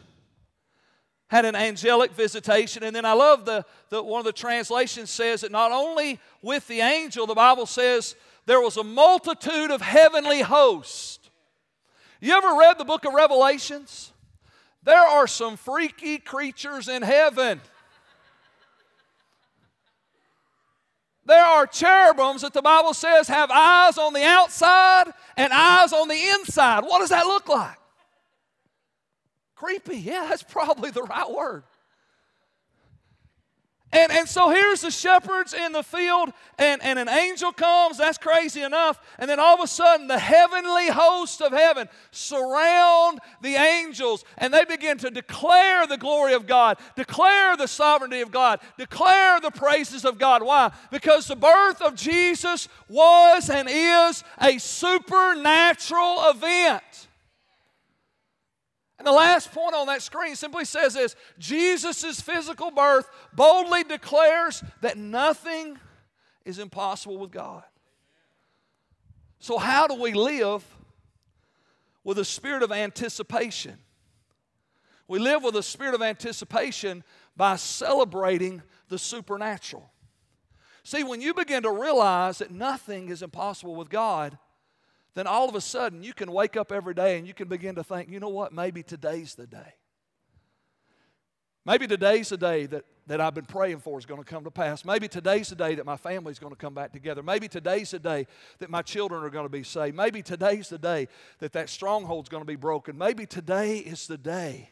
had 1.32 1.46
an 1.46 1.56
angelic 1.56 2.12
visitation. 2.12 2.84
And 2.84 2.94
then 2.94 3.06
I 3.06 3.14
love 3.14 3.46
the, 3.46 3.64
the 3.88 4.04
one 4.04 4.20
of 4.20 4.26
the 4.26 4.34
translations 4.34 5.10
says 5.10 5.42
that 5.42 5.52
not 5.52 5.72
only 5.72 6.20
with 6.42 6.68
the 6.68 6.82
angel, 6.82 7.26
the 7.26 7.34
Bible 7.34 7.66
says 7.66 8.16
there 8.46 8.60
was 8.60 8.76
a 8.76 8.84
multitude 8.84 9.72
of 9.72 9.82
heavenly 9.82 10.42
hosts. 10.42 11.30
You 12.20 12.34
ever 12.34 12.60
read 12.60 12.78
the 12.78 12.84
book 12.84 13.06
of 13.06 13.14
Revelations? 13.14 14.12
There 14.84 14.94
are 14.94 15.26
some 15.26 15.56
freaky 15.56 16.18
creatures 16.18 16.90
in 16.90 17.02
heaven. 17.02 17.62
There 21.26 21.46
are 21.46 21.66
cherubims 21.66 22.42
that 22.42 22.52
the 22.52 22.62
Bible 22.62 22.94
says 22.94 23.30
have 23.30 23.50
eyes 23.52 23.98
on 23.98 24.12
the 24.12 24.26
outside 24.26 25.06
and 25.38 25.54
eyes 25.54 25.94
on 25.94 26.10
the 26.10 26.22
inside. 26.40 26.82
What 26.82 27.00
does 27.00 27.12
that 27.12 27.26
look 27.26 27.48
like? 27.48 27.78
Creepy. 29.62 29.98
Yeah, 30.12 30.26
that's 30.28 30.44
probably 30.44 30.90
the 30.90 31.04
right 31.04 31.30
word. 31.30 31.64
And, 33.94 34.12
and 34.12 34.28
so 34.28 34.50
here's 34.50 34.82
the 34.82 34.90
shepherds 34.90 35.54
in 35.54 35.74
the 35.74 35.84
field, 35.84 36.32
and, 36.58 36.82
and 36.82 36.98
an 36.98 37.10
angel 37.10 37.52
comes. 37.52 37.98
That's 37.98 38.18
crazy 38.18 38.62
enough. 38.62 39.00
And 39.20 39.30
then 39.30 39.38
all 39.38 39.56
of 39.56 39.60
a 39.60 39.68
sudden, 39.68 40.08
the 40.08 40.18
heavenly 40.18 40.88
host 40.88 41.42
of 41.42 41.52
heaven 41.52 41.90
surround 42.12 43.20
the 43.42 43.56
angels, 43.56 44.24
and 44.38 44.54
they 44.54 44.64
begin 44.64 44.98
to 45.00 45.12
declare 45.12 45.86
the 45.88 45.98
glory 45.98 46.34
of 46.34 46.48
God, 46.48 46.78
declare 46.96 47.58
the 47.58 47.68
sovereignty 47.68 48.22
of 48.22 48.32
God, 48.32 48.62
declare 48.78 49.42
the 49.42 49.52
praises 49.52 50.06
of 50.06 50.18
God. 50.18 50.42
Why? 50.42 50.72
Because 50.90 51.28
the 51.28 51.36
birth 51.36 51.82
of 51.82 51.96
Jesus 51.96 52.70
was 52.88 53.50
and 53.50 53.68
is 53.70 54.24
a 54.42 54.58
supernatural 54.58 56.30
event. 56.30 57.10
And 59.02 59.08
the 59.08 59.14
last 59.14 59.52
point 59.52 59.74
on 59.74 59.88
that 59.88 60.04
screen 60.04 60.36
simply 60.36 60.64
says 60.64 60.94
this 60.94 61.16
Jesus' 61.40 62.22
physical 62.22 62.70
birth 62.70 63.10
boldly 63.34 63.84
declares 63.84 64.64
that 64.82 64.96
nothing 64.96 65.80
is 66.46 66.60
impossible 66.60 67.18
with 67.18 67.32
God. 67.32 67.64
So, 69.40 69.58
how 69.58 69.88
do 69.88 69.96
we 69.96 70.14
live 70.14 70.64
with 72.04 72.20
a 72.20 72.24
spirit 72.24 72.62
of 72.62 72.72
anticipation? 72.72 73.80
We 75.08 75.18
live 75.18 75.42
with 75.42 75.56
a 75.56 75.64
spirit 75.64 75.96
of 75.96 76.04
anticipation 76.04 77.04
by 77.36 77.56
celebrating 77.56 78.62
the 78.90 79.00
supernatural. 79.00 79.90
See, 80.84 81.04
when 81.04 81.22
you 81.22 81.34
begin 81.34 81.64
to 81.64 81.72
realize 81.72 82.38
that 82.38 82.52
nothing 82.52 83.10
is 83.10 83.24
impossible 83.24 83.74
with 83.74 83.90
God, 83.90 84.38
then 85.14 85.28
all 85.28 85.50
of 85.50 85.56
a 85.56 85.62
sudden 85.62 86.04
you 86.04 86.14
can 86.14 86.32
wake 86.32 86.56
up 86.56 86.72
every 86.72 86.94
day 86.94 87.18
and 87.18 87.28
you 87.28 87.34
can 87.34 87.48
begin 87.48 87.76
to 87.76 87.84
think, 87.84 88.10
you 88.10 88.20
know 88.20 88.30
what, 88.30 88.54
maybe 88.54 88.84
today's 88.84 89.36
the 89.36 89.48
day. 89.48 89.76
Maybe 91.64 91.86
today's 91.86 92.30
the 92.30 92.38
day 92.38 92.66
that, 92.68 92.86
that 93.06 93.22
I've 93.22 93.36
been 93.36 93.46
praying 93.46 93.80
for 93.80 94.00
is 94.00 94.06
going 94.06 94.22
to 94.22 94.26
come 94.26 94.44
to 94.46 94.52
pass. 94.52 94.84
Maybe 94.84 95.08
today's 95.08 95.50
the 95.50 95.56
day 95.56 95.76
that 95.76 95.86
my 95.86 95.98
family's 95.98 96.40
going 96.40 96.54
to 96.54 96.58
come 96.58 96.74
back 96.74 96.92
together. 96.92 97.22
Maybe 97.22 97.48
today's 97.48 97.92
the 97.92 98.00
day 98.00 98.26
that 98.60 98.70
my 98.70 98.82
children 98.82 99.24
are 99.24 99.30
going 99.30 99.46
to 99.46 99.50
be 99.50 99.62
saved. 99.62 99.96
Maybe 99.96 100.24
today's 100.24 100.70
the 100.70 100.80
day 100.80 101.08
that 101.40 101.54
that 101.54 101.70
stronghold's 101.70 102.30
going 102.30 102.42
to 102.42 102.48
be 102.48 102.56
broken. 102.56 102.98
Maybe 102.98 103.28
today 103.28 103.78
is 103.78 104.08
the 104.08 104.18
day 104.18 104.70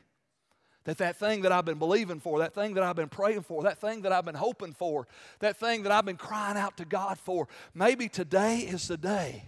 that 0.85 0.97
that 0.97 1.17
thing 1.17 1.41
that 1.41 1.51
I've 1.51 1.65
been 1.65 1.77
believing 1.77 2.19
for, 2.19 2.39
that 2.39 2.55
thing 2.55 2.73
that 2.73 2.83
I've 2.83 2.95
been 2.95 3.09
praying 3.09 3.43
for, 3.43 3.61
that 3.63 3.79
thing 3.79 4.01
that 4.01 4.11
I've 4.11 4.25
been 4.25 4.33
hoping 4.33 4.73
for, 4.73 5.05
that 5.39 5.57
thing 5.57 5.83
that 5.83 5.91
I've 5.91 6.05
been 6.05 6.17
crying 6.17 6.57
out 6.57 6.77
to 6.77 6.85
God 6.85 7.19
for, 7.19 7.47
maybe 7.75 8.09
today 8.09 8.59
is 8.59 8.87
the 8.87 8.97
day 8.97 9.43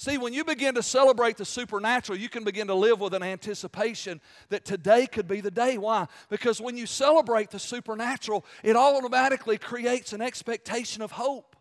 See, 0.00 0.16
when 0.16 0.32
you 0.32 0.44
begin 0.44 0.76
to 0.76 0.82
celebrate 0.82 1.36
the 1.36 1.44
supernatural, 1.44 2.18
you 2.18 2.30
can 2.30 2.42
begin 2.42 2.68
to 2.68 2.74
live 2.74 3.00
with 3.00 3.12
an 3.12 3.22
anticipation 3.22 4.22
that 4.48 4.64
today 4.64 5.06
could 5.06 5.28
be 5.28 5.42
the 5.42 5.50
day. 5.50 5.76
Why? 5.76 6.06
Because 6.30 6.58
when 6.58 6.78
you 6.78 6.86
celebrate 6.86 7.50
the 7.50 7.58
supernatural, 7.58 8.46
it 8.62 8.76
automatically 8.76 9.58
creates 9.58 10.14
an 10.14 10.22
expectation 10.22 11.02
of 11.02 11.12
hope. 11.12 11.54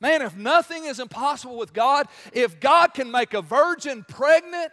Man, 0.00 0.22
if 0.22 0.34
nothing 0.34 0.86
is 0.86 1.00
impossible 1.00 1.58
with 1.58 1.74
God, 1.74 2.06
if 2.32 2.60
God 2.60 2.94
can 2.94 3.10
make 3.10 3.34
a 3.34 3.42
virgin 3.42 4.06
pregnant, 4.08 4.72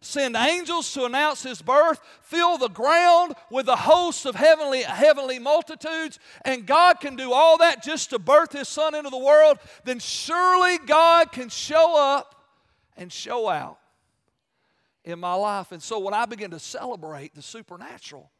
send 0.00 0.36
angels 0.36 0.92
to 0.94 1.04
announce 1.04 1.42
his 1.42 1.62
birth, 1.62 2.00
fill 2.22 2.58
the 2.58 2.68
ground 2.68 3.34
with 3.50 3.68
a 3.68 3.76
host 3.76 4.26
of 4.26 4.34
heavenly, 4.34 4.82
heavenly 4.82 5.38
multitudes, 5.38 6.18
and 6.44 6.66
God 6.66 7.00
can 7.00 7.16
do 7.16 7.32
all 7.32 7.58
that 7.58 7.82
just 7.82 8.10
to 8.10 8.18
birth 8.18 8.52
his 8.52 8.68
son 8.68 8.94
into 8.94 9.10
the 9.10 9.18
world, 9.18 9.58
then 9.84 9.98
surely 9.98 10.78
God 10.78 11.32
can 11.32 11.48
show 11.48 11.98
up 11.98 12.34
and 12.96 13.12
show 13.12 13.48
out 13.48 13.78
in 15.04 15.20
my 15.20 15.34
life. 15.34 15.72
And 15.72 15.82
so 15.82 15.98
when 15.98 16.14
I 16.14 16.26
begin 16.26 16.50
to 16.50 16.58
celebrate 16.58 17.34
the 17.34 17.42
supernatural, 17.42 18.30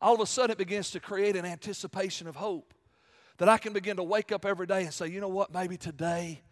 all 0.00 0.14
of 0.14 0.20
a 0.20 0.26
sudden 0.26 0.50
it 0.50 0.58
begins 0.58 0.90
to 0.90 1.00
create 1.00 1.36
an 1.36 1.44
anticipation 1.44 2.26
of 2.26 2.36
hope 2.36 2.74
that 3.38 3.48
I 3.48 3.58
can 3.58 3.72
begin 3.72 3.96
to 3.96 4.02
wake 4.02 4.32
up 4.32 4.44
every 4.44 4.66
day 4.66 4.82
and 4.82 4.92
say, 4.92 5.08
you 5.08 5.20
know 5.20 5.28
what, 5.28 5.52
maybe 5.52 5.76
today 5.76 6.42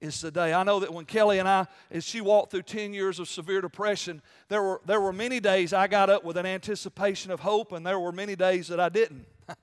is 0.00 0.20
today. 0.20 0.52
I 0.52 0.62
know 0.62 0.80
that 0.80 0.92
when 0.92 1.04
Kelly 1.04 1.38
and 1.38 1.48
I, 1.48 1.66
as 1.90 2.04
she 2.04 2.20
walked 2.20 2.50
through 2.50 2.62
10 2.62 2.94
years 2.94 3.18
of 3.18 3.28
severe 3.28 3.60
depression, 3.60 4.22
there 4.48 4.62
were, 4.62 4.80
there 4.86 5.00
were 5.00 5.12
many 5.12 5.40
days 5.40 5.72
I 5.72 5.86
got 5.88 6.08
up 6.08 6.24
with 6.24 6.36
an 6.36 6.46
anticipation 6.46 7.30
of 7.30 7.40
hope, 7.40 7.72
and 7.72 7.84
there 7.84 7.98
were 7.98 8.12
many 8.12 8.36
days 8.36 8.68
that 8.68 8.78
I 8.78 8.88
didn't. 8.88 9.26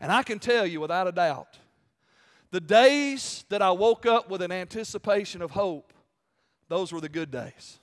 and 0.00 0.12
I 0.12 0.22
can 0.22 0.38
tell 0.38 0.66
you 0.66 0.80
without 0.80 1.08
a 1.08 1.12
doubt, 1.12 1.58
the 2.52 2.60
days 2.60 3.44
that 3.48 3.62
I 3.62 3.72
woke 3.72 4.06
up 4.06 4.30
with 4.30 4.42
an 4.42 4.52
anticipation 4.52 5.42
of 5.42 5.50
hope, 5.50 5.92
those 6.68 6.92
were 6.92 7.00
the 7.00 7.08
good 7.08 7.30
days. 7.30 7.78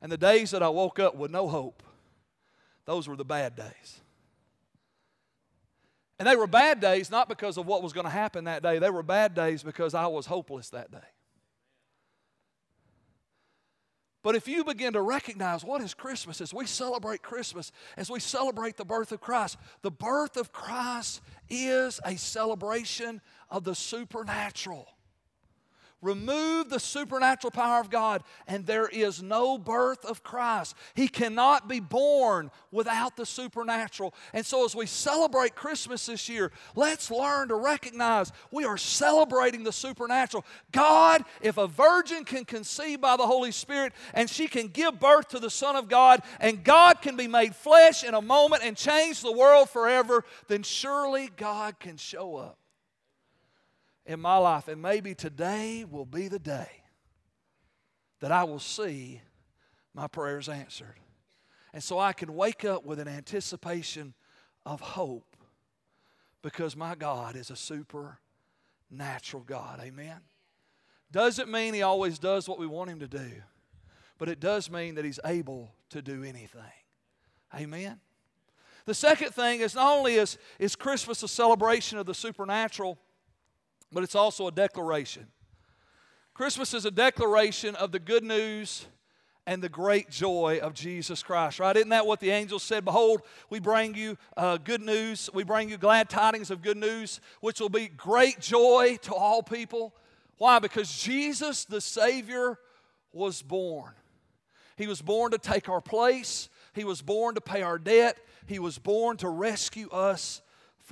And 0.00 0.10
the 0.10 0.18
days 0.18 0.50
that 0.50 0.62
I 0.62 0.68
woke 0.68 0.98
up 0.98 1.14
with 1.14 1.30
no 1.30 1.48
hope, 1.48 1.82
those 2.86 3.06
were 3.06 3.16
the 3.16 3.24
bad 3.24 3.54
days. 3.54 4.01
And 6.22 6.30
they 6.30 6.36
were 6.36 6.46
bad 6.46 6.78
days 6.78 7.10
not 7.10 7.28
because 7.28 7.58
of 7.58 7.66
what 7.66 7.82
was 7.82 7.92
going 7.92 8.06
to 8.06 8.10
happen 8.10 8.44
that 8.44 8.62
day, 8.62 8.78
they 8.78 8.90
were 8.90 9.02
bad 9.02 9.34
days 9.34 9.64
because 9.64 9.92
I 9.92 10.06
was 10.06 10.24
hopeless 10.24 10.70
that 10.70 10.92
day. 10.92 10.98
But 14.22 14.36
if 14.36 14.46
you 14.46 14.62
begin 14.62 14.92
to 14.92 15.02
recognize 15.02 15.64
what 15.64 15.82
is 15.82 15.94
Christmas, 15.94 16.40
as 16.40 16.54
we 16.54 16.64
celebrate 16.64 17.22
Christmas, 17.22 17.72
as 17.96 18.08
we 18.08 18.20
celebrate 18.20 18.76
the 18.76 18.84
birth 18.84 19.10
of 19.10 19.20
Christ, 19.20 19.56
the 19.82 19.90
birth 19.90 20.36
of 20.36 20.52
Christ 20.52 21.22
is 21.48 21.98
a 22.04 22.14
celebration 22.14 23.20
of 23.50 23.64
the 23.64 23.74
supernatural. 23.74 24.86
Remove 26.02 26.68
the 26.68 26.80
supernatural 26.80 27.52
power 27.52 27.80
of 27.80 27.88
God, 27.88 28.24
and 28.48 28.66
there 28.66 28.88
is 28.88 29.22
no 29.22 29.56
birth 29.56 30.04
of 30.04 30.24
Christ. 30.24 30.74
He 30.94 31.06
cannot 31.06 31.68
be 31.68 31.78
born 31.78 32.50
without 32.72 33.16
the 33.16 33.24
supernatural. 33.24 34.12
And 34.32 34.44
so, 34.44 34.64
as 34.64 34.74
we 34.74 34.86
celebrate 34.86 35.54
Christmas 35.54 36.06
this 36.06 36.28
year, 36.28 36.50
let's 36.74 37.08
learn 37.08 37.48
to 37.48 37.54
recognize 37.54 38.32
we 38.50 38.64
are 38.64 38.76
celebrating 38.76 39.62
the 39.62 39.72
supernatural. 39.72 40.44
God, 40.72 41.24
if 41.40 41.56
a 41.56 41.68
virgin 41.68 42.24
can 42.24 42.44
conceive 42.44 43.00
by 43.00 43.16
the 43.16 43.26
Holy 43.26 43.52
Spirit 43.52 43.92
and 44.12 44.28
she 44.28 44.48
can 44.48 44.66
give 44.66 44.98
birth 44.98 45.28
to 45.28 45.38
the 45.38 45.50
Son 45.50 45.76
of 45.76 45.88
God, 45.88 46.22
and 46.40 46.64
God 46.64 47.00
can 47.00 47.16
be 47.16 47.28
made 47.28 47.54
flesh 47.54 48.02
in 48.02 48.14
a 48.14 48.20
moment 48.20 48.64
and 48.64 48.76
change 48.76 49.20
the 49.20 49.30
world 49.30 49.70
forever, 49.70 50.24
then 50.48 50.64
surely 50.64 51.30
God 51.36 51.78
can 51.78 51.96
show 51.96 52.34
up 52.34 52.58
in 54.06 54.20
my 54.20 54.36
life. 54.36 54.68
And 54.68 54.80
maybe 54.80 55.14
today 55.14 55.84
will 55.88 56.06
be 56.06 56.28
the 56.28 56.38
day 56.38 56.82
that 58.20 58.32
I 58.32 58.44
will 58.44 58.58
see 58.58 59.20
my 59.94 60.06
prayers 60.06 60.48
answered. 60.48 60.96
And 61.72 61.82
so 61.82 61.98
I 61.98 62.12
can 62.12 62.34
wake 62.34 62.64
up 62.64 62.84
with 62.84 62.98
an 62.98 63.08
anticipation 63.08 64.14
of 64.64 64.80
hope 64.80 65.36
because 66.42 66.76
my 66.76 66.94
God 66.94 67.36
is 67.36 67.50
a 67.50 67.56
supernatural 67.56 69.42
God. 69.44 69.80
Amen. 69.82 70.20
Doesn't 71.10 71.50
mean 71.50 71.74
He 71.74 71.82
always 71.82 72.18
does 72.18 72.48
what 72.48 72.58
we 72.58 72.66
want 72.66 72.90
Him 72.90 73.00
to 73.00 73.08
do, 73.08 73.30
but 74.18 74.28
it 74.28 74.40
does 74.40 74.70
mean 74.70 74.94
that 74.96 75.04
He's 75.04 75.20
able 75.24 75.72
to 75.90 76.02
do 76.02 76.22
anything. 76.22 76.62
Amen. 77.54 78.00
The 78.84 78.94
second 78.94 79.30
thing 79.30 79.60
is 79.60 79.74
not 79.74 79.96
only 79.96 80.14
is, 80.14 80.38
is 80.58 80.74
Christmas 80.74 81.22
a 81.22 81.28
celebration 81.28 81.98
of 81.98 82.06
the 82.06 82.14
supernatural, 82.14 82.98
but 83.92 84.02
it's 84.02 84.14
also 84.14 84.48
a 84.48 84.52
declaration. 84.52 85.26
Christmas 86.34 86.72
is 86.74 86.84
a 86.84 86.90
declaration 86.90 87.74
of 87.76 87.92
the 87.92 87.98
good 87.98 88.24
news 88.24 88.86
and 89.46 89.62
the 89.62 89.68
great 89.68 90.08
joy 90.08 90.60
of 90.62 90.72
Jesus 90.72 91.22
Christ, 91.22 91.58
right? 91.58 91.76
Isn't 91.76 91.88
that 91.88 92.06
what 92.06 92.20
the 92.20 92.30
angels 92.30 92.62
said? 92.62 92.84
Behold, 92.84 93.22
we 93.50 93.58
bring 93.58 93.94
you 93.94 94.16
uh, 94.36 94.56
good 94.58 94.80
news. 94.80 95.28
We 95.34 95.42
bring 95.42 95.68
you 95.68 95.76
glad 95.76 96.08
tidings 96.08 96.50
of 96.50 96.62
good 96.62 96.76
news, 96.76 97.20
which 97.40 97.60
will 97.60 97.68
be 97.68 97.88
great 97.88 98.40
joy 98.40 98.98
to 99.02 99.14
all 99.14 99.42
people. 99.42 99.94
Why? 100.38 100.58
Because 100.58 100.96
Jesus, 100.96 101.64
the 101.64 101.80
Savior, 101.80 102.58
was 103.12 103.42
born. 103.42 103.92
He 104.76 104.86
was 104.86 105.02
born 105.02 105.32
to 105.32 105.38
take 105.38 105.68
our 105.68 105.80
place, 105.80 106.48
He 106.72 106.84
was 106.84 107.02
born 107.02 107.34
to 107.34 107.40
pay 107.40 107.62
our 107.62 107.78
debt, 107.78 108.16
He 108.46 108.58
was 108.58 108.78
born 108.78 109.16
to 109.18 109.28
rescue 109.28 109.88
us 109.90 110.40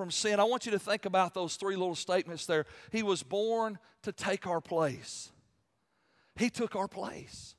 from 0.01 0.11
sin. 0.11 0.41
I 0.41 0.45
want 0.45 0.65
you 0.65 0.73
to 0.73 0.79
think 0.79 1.05
about 1.05 1.35
those 1.35 1.57
three 1.57 1.77
little 1.77 1.95
statements 1.95 2.47
there. 2.47 2.65
He 2.91 3.03
was 3.03 3.23
born 3.23 3.79
to 4.03 4.13
take 4.13 4.47
our 4.47 4.63
place, 4.63 5.31
He 6.37 6.49
took 6.49 6.75
our 6.75 6.89
place. 6.89 7.55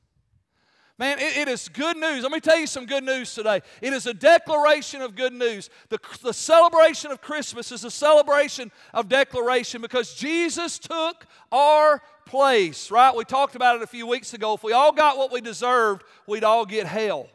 Man, 0.98 1.20
it, 1.20 1.38
it 1.38 1.48
is 1.48 1.68
good 1.68 1.98
news. 1.98 2.24
Let 2.24 2.32
me 2.32 2.40
tell 2.40 2.60
you 2.60 2.68
some 2.68 2.86
good 2.86 3.04
news 3.04 3.34
today. 3.34 3.62
It 3.82 3.94
is 3.94 4.06
a 4.06 4.14
declaration 4.14 5.02
of 5.02 5.16
good 5.16 5.34
news. 5.34 5.70
The, 5.90 6.00
the 6.22 6.34
celebration 6.34 7.12
of 7.12 7.22
Christmas 7.22 7.72
is 7.72 7.84
a 7.84 7.90
celebration 7.90 8.72
of 8.94 9.10
declaration 9.10 9.82
because 9.82 10.14
Jesus 10.14 10.78
took 10.78 11.26
our 11.52 12.04
place, 12.28 12.92
right? 12.92 13.16
We 13.16 13.24
talked 13.24 13.56
about 13.56 13.78
it 13.78 13.82
a 13.82 13.88
few 13.88 14.06
weeks 14.06 14.36
ago. 14.36 14.54
If 14.54 14.64
we 14.64 14.74
all 14.74 14.92
got 14.92 15.18
what 15.18 15.32
we 15.32 15.42
deserved, 15.42 16.04
we'd 16.28 16.44
all 16.44 16.66
get 16.66 16.86
hell. 16.86 17.30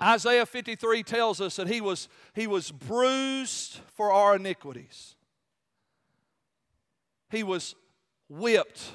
Isaiah 0.00 0.46
53 0.46 1.02
tells 1.02 1.40
us 1.40 1.56
that 1.56 1.68
he 1.68 1.80
was, 1.80 2.08
he 2.34 2.46
was 2.46 2.70
bruised 2.70 3.80
for 3.94 4.12
our 4.12 4.36
iniquities. 4.36 5.16
He 7.30 7.42
was 7.42 7.74
whipped 8.28 8.92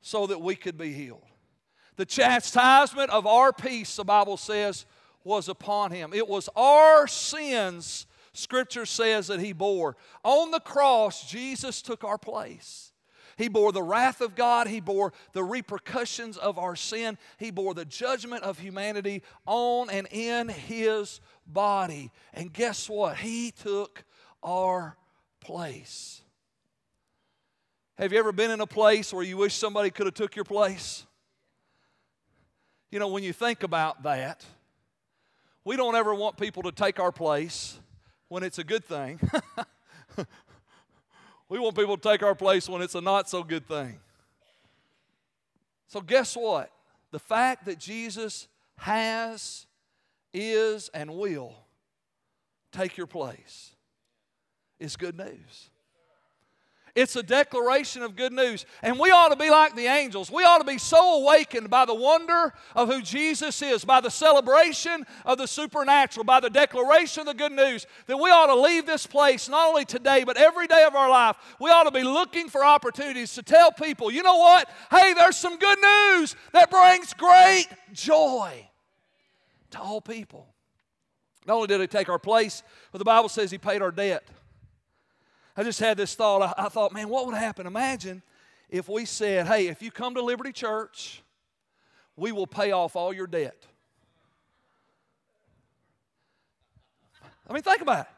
so 0.00 0.26
that 0.26 0.40
we 0.40 0.56
could 0.56 0.76
be 0.76 0.92
healed. 0.92 1.24
The 1.96 2.06
chastisement 2.06 3.10
of 3.10 3.26
our 3.26 3.52
peace, 3.52 3.96
the 3.96 4.04
Bible 4.04 4.36
says, 4.36 4.86
was 5.24 5.48
upon 5.48 5.90
him. 5.90 6.12
It 6.14 6.28
was 6.28 6.48
our 6.54 7.06
sins, 7.06 8.06
Scripture 8.32 8.86
says, 8.86 9.26
that 9.26 9.40
he 9.40 9.52
bore. 9.52 9.96
On 10.22 10.50
the 10.50 10.60
cross, 10.60 11.28
Jesus 11.28 11.82
took 11.82 12.04
our 12.04 12.18
place. 12.18 12.87
He 13.36 13.48
bore 13.48 13.72
the 13.72 13.82
wrath 13.82 14.20
of 14.20 14.34
God. 14.34 14.66
He 14.68 14.80
bore 14.80 15.12
the 15.32 15.44
repercussions 15.44 16.36
of 16.36 16.58
our 16.58 16.76
sin. 16.76 17.18
He 17.38 17.50
bore 17.50 17.74
the 17.74 17.84
judgment 17.84 18.42
of 18.42 18.58
humanity 18.58 19.22
on 19.46 19.90
and 19.90 20.06
in 20.10 20.48
His 20.48 21.20
body. 21.46 22.10
And 22.34 22.52
guess 22.52 22.88
what? 22.88 23.18
He 23.18 23.50
took 23.50 24.04
our 24.42 24.96
place. 25.40 26.22
Have 27.96 28.12
you 28.12 28.18
ever 28.18 28.32
been 28.32 28.50
in 28.50 28.60
a 28.60 28.66
place 28.66 29.12
where 29.12 29.24
you 29.24 29.36
wish 29.36 29.54
somebody 29.54 29.90
could 29.90 30.06
have 30.06 30.14
took 30.14 30.36
your 30.36 30.44
place? 30.44 31.04
You 32.90 32.98
know, 32.98 33.08
when 33.08 33.22
you 33.22 33.32
think 33.32 33.62
about 33.64 34.04
that, 34.04 34.44
we 35.64 35.76
don't 35.76 35.96
ever 35.96 36.14
want 36.14 36.36
people 36.36 36.62
to 36.62 36.72
take 36.72 37.00
our 37.00 37.12
place 37.12 37.78
when 38.28 38.42
it's 38.42 38.58
a 38.58 38.64
good 38.64 38.84
thing. 38.84 39.20
we 41.48 41.58
want 41.58 41.76
people 41.76 41.96
to 41.96 42.08
take 42.08 42.22
our 42.22 42.34
place 42.34 42.68
when 42.68 42.82
it's 42.82 42.94
a 42.94 43.00
not 43.00 43.28
so 43.28 43.42
good 43.42 43.66
thing. 43.66 43.98
So, 45.86 46.00
guess 46.00 46.36
what? 46.36 46.70
The 47.10 47.18
fact 47.18 47.64
that 47.64 47.78
Jesus 47.78 48.48
has, 48.76 49.66
is, 50.34 50.90
and 50.92 51.16
will 51.16 51.54
take 52.72 52.96
your 52.96 53.06
place 53.06 53.74
is 54.78 54.96
good 54.96 55.16
news. 55.16 55.70
It's 56.98 57.14
a 57.14 57.22
declaration 57.22 58.02
of 58.02 58.16
good 58.16 58.32
news. 58.32 58.66
And 58.82 58.98
we 58.98 59.12
ought 59.12 59.28
to 59.28 59.36
be 59.36 59.50
like 59.50 59.76
the 59.76 59.86
angels. 59.86 60.32
We 60.32 60.42
ought 60.42 60.58
to 60.58 60.64
be 60.64 60.78
so 60.78 61.22
awakened 61.22 61.70
by 61.70 61.84
the 61.84 61.94
wonder 61.94 62.52
of 62.74 62.88
who 62.88 63.02
Jesus 63.02 63.62
is, 63.62 63.84
by 63.84 64.00
the 64.00 64.10
celebration 64.10 65.06
of 65.24 65.38
the 65.38 65.46
supernatural, 65.46 66.24
by 66.24 66.40
the 66.40 66.50
declaration 66.50 67.20
of 67.20 67.26
the 67.26 67.34
good 67.34 67.52
news, 67.52 67.86
that 68.08 68.16
we 68.16 68.30
ought 68.30 68.46
to 68.46 68.60
leave 68.60 68.84
this 68.84 69.06
place 69.06 69.48
not 69.48 69.68
only 69.68 69.84
today, 69.84 70.24
but 70.24 70.36
every 70.36 70.66
day 70.66 70.82
of 70.88 70.96
our 70.96 71.08
life. 71.08 71.36
We 71.60 71.70
ought 71.70 71.84
to 71.84 71.92
be 71.92 72.02
looking 72.02 72.48
for 72.48 72.64
opportunities 72.64 73.32
to 73.34 73.44
tell 73.44 73.70
people, 73.70 74.10
you 74.10 74.24
know 74.24 74.38
what? 74.38 74.68
Hey, 74.90 75.14
there's 75.14 75.36
some 75.36 75.56
good 75.56 75.78
news 75.78 76.34
that 76.52 76.68
brings 76.68 77.14
great 77.14 77.68
joy 77.92 78.68
to 79.70 79.78
all 79.78 80.00
people. 80.00 80.48
Not 81.46 81.54
only 81.54 81.68
did 81.68 81.80
he 81.80 81.86
take 81.86 82.08
our 82.08 82.18
place, 82.18 82.64
but 82.90 82.98
the 82.98 83.04
Bible 83.04 83.28
says 83.28 83.52
he 83.52 83.58
paid 83.58 83.82
our 83.82 83.92
debt. 83.92 84.26
I 85.58 85.64
just 85.64 85.80
had 85.80 85.96
this 85.96 86.14
thought. 86.14 86.40
I, 86.40 86.66
I 86.66 86.68
thought, 86.68 86.92
man, 86.92 87.08
what 87.08 87.26
would 87.26 87.34
happen? 87.34 87.66
Imagine 87.66 88.22
if 88.70 88.88
we 88.88 89.04
said, 89.04 89.48
hey, 89.48 89.66
if 89.66 89.82
you 89.82 89.90
come 89.90 90.14
to 90.14 90.22
Liberty 90.22 90.52
Church, 90.52 91.20
we 92.16 92.30
will 92.30 92.46
pay 92.46 92.70
off 92.70 92.94
all 92.94 93.12
your 93.12 93.26
debt. 93.26 93.66
I 97.48 97.52
mean, 97.52 97.64
think 97.64 97.80
about 97.80 98.06
it. 98.06 98.12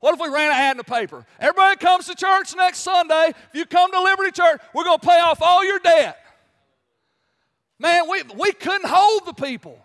What 0.00 0.12
if 0.12 0.20
we 0.20 0.28
ran 0.28 0.50
an 0.50 0.58
ad 0.58 0.70
in 0.72 0.76
the 0.76 0.84
paper? 0.84 1.24
Everybody 1.40 1.76
comes 1.76 2.04
to 2.08 2.14
church 2.14 2.54
next 2.54 2.80
Sunday. 2.80 3.28
If 3.30 3.54
you 3.54 3.64
come 3.64 3.90
to 3.90 4.02
Liberty 4.02 4.32
Church, 4.32 4.60
we're 4.74 4.84
going 4.84 4.98
to 4.98 5.06
pay 5.06 5.20
off 5.20 5.40
all 5.40 5.64
your 5.64 5.78
debt. 5.78 6.18
Man, 7.78 8.10
we, 8.10 8.22
we 8.36 8.52
couldn't 8.52 8.86
hold 8.86 9.24
the 9.24 9.32
people, 9.32 9.78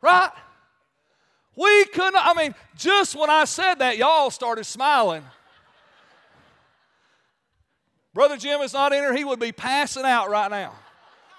right? 0.00 0.30
We 1.54 1.84
couldn't, 1.86 2.16
I 2.16 2.32
mean, 2.32 2.54
just 2.76 3.14
when 3.14 3.28
I 3.28 3.44
said 3.44 3.74
that, 3.80 3.98
y'all 3.98 4.30
started 4.30 4.64
smiling. 4.64 5.24
Brother 8.14 8.36
Jim 8.36 8.60
is 8.60 8.72
not 8.72 8.92
in 8.92 8.98
here, 9.02 9.14
he 9.14 9.24
would 9.24 9.40
be 9.40 9.52
passing 9.52 10.04
out 10.04 10.30
right 10.30 10.50
now. 10.50 10.72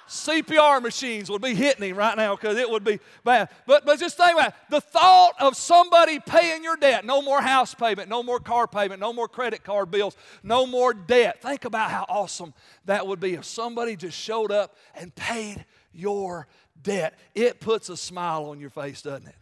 CPR 0.10 0.82
machines 0.82 1.30
would 1.30 1.42
be 1.42 1.54
hitting 1.54 1.88
him 1.88 1.96
right 1.96 2.18
now 2.18 2.36
because 2.36 2.58
it 2.58 2.68
would 2.68 2.84
be 2.84 3.00
bad. 3.24 3.50
But, 3.68 3.86
but 3.86 4.00
just 4.00 4.18
think 4.18 4.34
about 4.34 4.50
it. 4.50 4.54
the 4.72 4.82
thought 4.82 5.34
of 5.40 5.56
somebody 5.56 6.20
paying 6.20 6.64
your 6.64 6.78
debt. 6.78 7.06
No 7.06 7.22
more 7.22 7.40
house 7.42 7.76
payment, 7.76 8.10
no 8.10 8.24
more 8.24 8.40
car 8.40 8.68
payment, 8.68 9.00
no 9.00 9.14
more 9.14 9.28
credit 9.28 9.64
card 9.64 9.92
bills, 9.92 10.18
no 10.42 10.66
more 10.66 10.96
debt. 10.96 11.44
Think 11.44 11.64
about 11.64 11.92
how 11.92 12.08
awesome 12.10 12.56
that 12.86 13.06
would 13.06 13.20
be 13.20 13.36
if 13.36 13.46
somebody 13.46 13.96
just 13.96 14.18
showed 14.18 14.52
up 14.52 14.76
and 14.96 15.14
paid 15.14 15.64
your 15.94 16.48
debt. 16.82 17.14
It 17.36 17.60
puts 17.60 17.90
a 17.90 17.98
smile 17.98 18.46
on 18.46 18.60
your 18.60 18.72
face, 18.72 19.04
doesn't 19.04 19.28
it? 19.28 19.36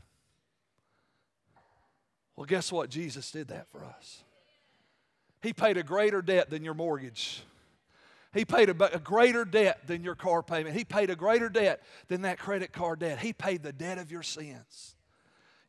Well, 2.35 2.45
guess 2.45 2.73
what? 2.73 2.89
Jesus 2.89 3.31
did 3.31 3.47
that 3.47 3.69
for 3.69 3.85
us. 3.85 4.21
He 5.41 5.53
paid 5.53 5.77
a 5.77 5.83
greater 5.83 6.21
debt 6.21 6.49
than 6.49 6.63
your 6.63 6.73
mortgage. 6.73 7.43
He 8.33 8.45
paid 8.45 8.69
a, 8.69 8.95
a, 8.95 8.99
greater 8.99 9.45
debt 9.45 9.87
than 9.87 10.03
your 10.03 10.15
car 10.15 10.43
payment. 10.43 10.75
He 10.75 10.83
paid 10.83 11.09
a 11.09 11.15
greater 11.15 11.49
debt 11.49 11.81
than 12.07 12.21
that 12.23 12.37
credit 12.37 12.71
card 12.71 12.99
debt. 12.99 13.19
He 13.19 13.33
paid 13.33 13.63
the 13.63 13.71
debt 13.71 13.97
of 13.97 14.11
your 14.11 14.23
sins. 14.23 14.95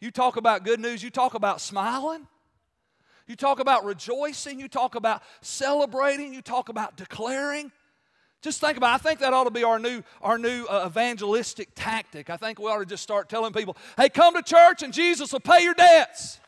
You 0.01 0.11
talk 0.11 0.37
about 0.37 0.65
good 0.65 0.81
news, 0.81 1.03
you 1.03 1.11
talk 1.11 1.35
about 1.35 1.61
smiling, 1.61 2.27
you 3.27 3.37
talk 3.37 3.59
about 3.59 3.85
rejoicing, 3.85 4.61
you 4.61 4.69
talk 4.69 4.95
about 4.95 5.23
celebrating, 5.41 6.33
you 6.33 6.43
talk 6.43 6.69
about 6.69 6.97
declaring. 6.97 7.73
Just 8.41 8.61
think 8.61 8.77
about 8.77 8.93
it. 8.93 8.95
I 8.95 9.09
think 9.09 9.21
that 9.21 9.33
ought 9.33 9.45
to 9.45 9.51
be 9.51 9.65
our 9.65 9.81
new, 9.81 10.03
our 10.23 10.39
new 10.39 10.65
uh, 10.67 10.85
evangelistic 10.87 11.71
tactic. 11.75 12.31
I 12.31 12.37
think 12.37 12.61
we 12.61 12.67
ought 12.67 12.79
to 12.79 12.87
just 12.87 13.03
start 13.03 13.29
telling 13.29 13.53
people, 13.53 13.77
hey, 13.97 14.09
come 14.09 14.35
to 14.35 14.43
church 14.43 14.83
and 14.83 14.93
Jesus 14.93 15.33
will 15.33 15.41
pay 15.41 15.63
your 15.63 15.75
debts. 15.75 16.39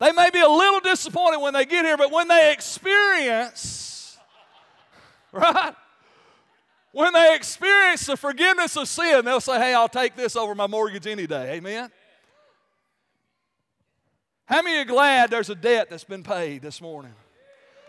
They 0.00 0.12
may 0.12 0.30
be 0.30 0.40
a 0.40 0.48
little 0.48 0.80
disappointed 0.80 1.40
when 1.40 1.52
they 1.52 1.66
get 1.66 1.84
here, 1.84 1.98
but 1.98 2.10
when 2.10 2.26
they 2.26 2.52
experience, 2.52 4.16
right? 5.32 5.74
When 6.92 7.12
they 7.12 7.36
experience 7.36 8.06
the 8.06 8.16
forgiveness 8.16 8.76
of 8.76 8.88
sin, 8.88 9.24
they'll 9.24 9.40
say, 9.40 9.58
Hey, 9.58 9.74
I'll 9.74 9.88
take 9.88 10.16
this 10.16 10.36
over 10.36 10.54
my 10.54 10.66
mortgage 10.66 11.06
any 11.06 11.26
day. 11.26 11.52
Amen? 11.52 11.90
How 14.46 14.62
many 14.62 14.78
are 14.78 14.84
glad 14.84 15.30
there's 15.30 15.50
a 15.50 15.54
debt 15.54 15.90
that's 15.90 16.02
been 16.02 16.24
paid 16.24 16.62
this 16.62 16.80
morning? 16.80 17.14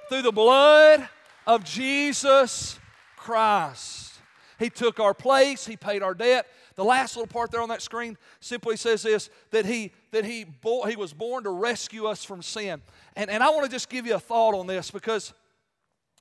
Through 0.09 0.21
the 0.21 0.31
blood 0.31 1.07
of 1.47 1.63
Jesus 1.63 2.77
Christ. 3.15 4.13
He 4.59 4.69
took 4.69 4.99
our 4.99 5.13
place, 5.13 5.65
He 5.65 5.77
paid 5.77 6.03
our 6.03 6.13
debt, 6.13 6.45
the 6.75 6.83
last 6.83 7.15
little 7.15 7.27
part 7.27 7.51
there 7.51 7.61
on 7.61 7.69
that 7.69 7.81
screen 7.81 8.17
simply 8.39 8.77
says 8.77 9.03
this 9.03 9.29
that 9.51 9.65
he 9.65 9.91
that 10.11 10.25
he 10.25 10.45
bo- 10.45 10.85
he 10.85 10.95
was 10.95 11.13
born 11.13 11.43
to 11.43 11.49
rescue 11.49 12.05
us 12.05 12.23
from 12.23 12.41
sin. 12.41 12.81
And, 13.15 13.29
and 13.29 13.43
I 13.43 13.49
want 13.49 13.65
to 13.65 13.71
just 13.71 13.89
give 13.89 14.05
you 14.05 14.15
a 14.15 14.19
thought 14.19 14.55
on 14.55 14.67
this 14.67 14.91
because 14.91 15.33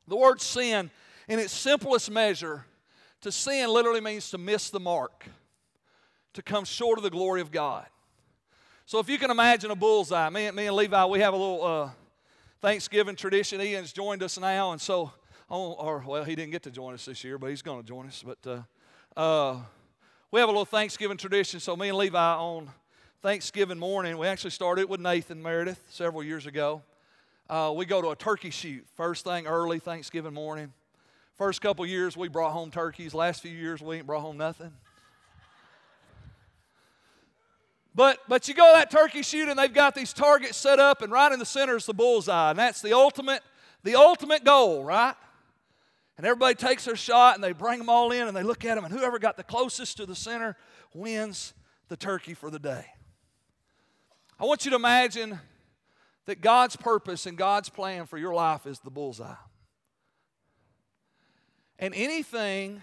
the 0.09 0.17
word 0.17 0.41
sin, 0.41 0.91
in 1.29 1.39
its 1.39 1.53
simplest 1.53 2.11
measure, 2.11 2.65
to 3.21 3.31
sin 3.31 3.71
literally 3.71 4.01
means 4.01 4.31
to 4.31 4.39
miss 4.39 4.71
the 4.71 4.81
mark, 4.81 5.27
to 6.35 6.43
come 6.43 6.65
short 6.65 6.99
of 6.99 7.05
the 7.05 7.11
glory 7.11 7.41
of 7.41 7.51
God. 7.51 7.87
So 8.87 8.99
if 8.99 9.09
you 9.09 9.19
can 9.19 9.31
imagine 9.31 9.71
a 9.71 9.77
bullseye, 9.77 10.29
me, 10.31 10.51
me 10.51 10.67
and 10.67 10.75
Levi, 10.75 11.05
we 11.05 11.21
have 11.21 11.33
a 11.33 11.37
little 11.37 11.65
uh, 11.65 11.91
Thanksgiving 12.61 13.15
tradition. 13.15 13.61
Ian's 13.61 13.93
joined 13.93 14.23
us 14.23 14.37
now, 14.37 14.73
and 14.73 14.81
so, 14.81 15.13
oh, 15.49 15.75
or 15.75 16.03
well, 16.05 16.25
he 16.25 16.35
didn't 16.35 16.51
get 16.51 16.65
to 16.65 16.73
join 16.73 16.95
us 16.95 17.05
this 17.05 17.23
year, 17.23 17.39
but 17.39 17.51
he's 17.51 17.63
going 17.63 17.81
to 17.81 17.87
join 17.87 18.07
us. 18.09 18.25
But 18.27 18.67
uh, 19.17 19.21
uh, 19.21 19.61
we 20.33 20.39
have 20.39 20.49
a 20.49 20.53
little 20.53 20.65
Thanksgiving 20.65 21.17
tradition. 21.17 21.59
So 21.59 21.77
me 21.77 21.89
and 21.89 21.99
Levi 21.99 22.17
on 22.17 22.71
Thanksgiving 23.21 23.81
morning, 23.81 24.17
we 24.17 24.29
actually 24.29 24.53
started 24.53 24.89
with 24.89 25.01
Nathan 25.01 25.43
Meredith 25.43 25.83
several 25.91 26.23
years 26.23 26.47
ago. 26.47 26.83
Uh, 27.49 27.73
we 27.75 27.85
go 27.85 28.01
to 28.01 28.11
a 28.11 28.17
turkey 28.17 28.51
shoot 28.51 28.87
first 28.95 29.25
thing 29.25 29.49
early 29.49 29.81
Thanksgiving 29.81 30.33
morning. 30.33 30.73
First 31.35 31.61
couple 31.61 31.85
years, 31.85 32.17
we 32.17 32.29
brought 32.29 32.53
home 32.53 32.71
turkeys. 32.71 33.13
Last 33.13 33.43
few 33.43 33.51
years, 33.51 33.83
we 33.83 33.97
ain't 33.97 34.07
brought 34.07 34.21
home 34.21 34.37
nothing. 34.37 34.71
But, 37.93 38.21
but 38.29 38.47
you 38.47 38.55
go 38.55 38.73
to 38.73 38.79
that 38.79 38.93
turkey 38.93 39.23
shoot 39.23 39.49
and 39.49 39.59
they've 39.59 39.73
got 39.73 39.97
these 39.97 40.13
targets 40.13 40.57
set 40.57 40.79
up, 40.79 41.03
and 41.03 41.11
right 41.11 41.33
in 41.33 41.41
the 41.41 41.45
center 41.45 41.75
is 41.75 41.87
the 41.87 41.95
bullseye. 41.95 42.51
And 42.51 42.59
that's 42.59 42.81
the 42.81 42.93
ultimate, 42.93 43.43
the 43.83 43.97
ultimate 43.97 44.45
goal, 44.45 44.85
right? 44.85 45.17
And 46.21 46.27
everybody 46.27 46.55
takes 46.55 46.85
their 46.85 46.97
shot 46.97 47.35
and 47.35 47.43
they 47.43 47.53
bring 47.53 47.79
them 47.79 47.89
all 47.89 48.13
in 48.13 48.29
and 48.29 48.37
they 48.37 48.43
look 48.43 48.63
at 48.67 48.75
them, 48.75 48.85
and 48.85 48.93
whoever 48.93 49.19
got 49.19 49.39
the 49.39 49.43
closest 49.43 49.97
to 49.97 50.05
the 50.05 50.15
center 50.15 50.55
wins 50.93 51.55
the 51.89 51.97
turkey 51.97 52.35
for 52.35 52.51
the 52.51 52.59
day. 52.59 52.85
I 54.39 54.45
want 54.45 54.67
you 54.67 54.71
to 54.73 54.77
imagine 54.77 55.41
that 56.27 56.43
God's 56.43 56.77
purpose 56.77 57.25
and 57.25 57.39
God's 57.39 57.71
plan 57.71 58.05
for 58.05 58.19
your 58.19 58.35
life 58.35 58.67
is 58.67 58.81
the 58.81 58.91
bullseye. 58.91 59.33
And 61.79 61.95
anything 61.95 62.83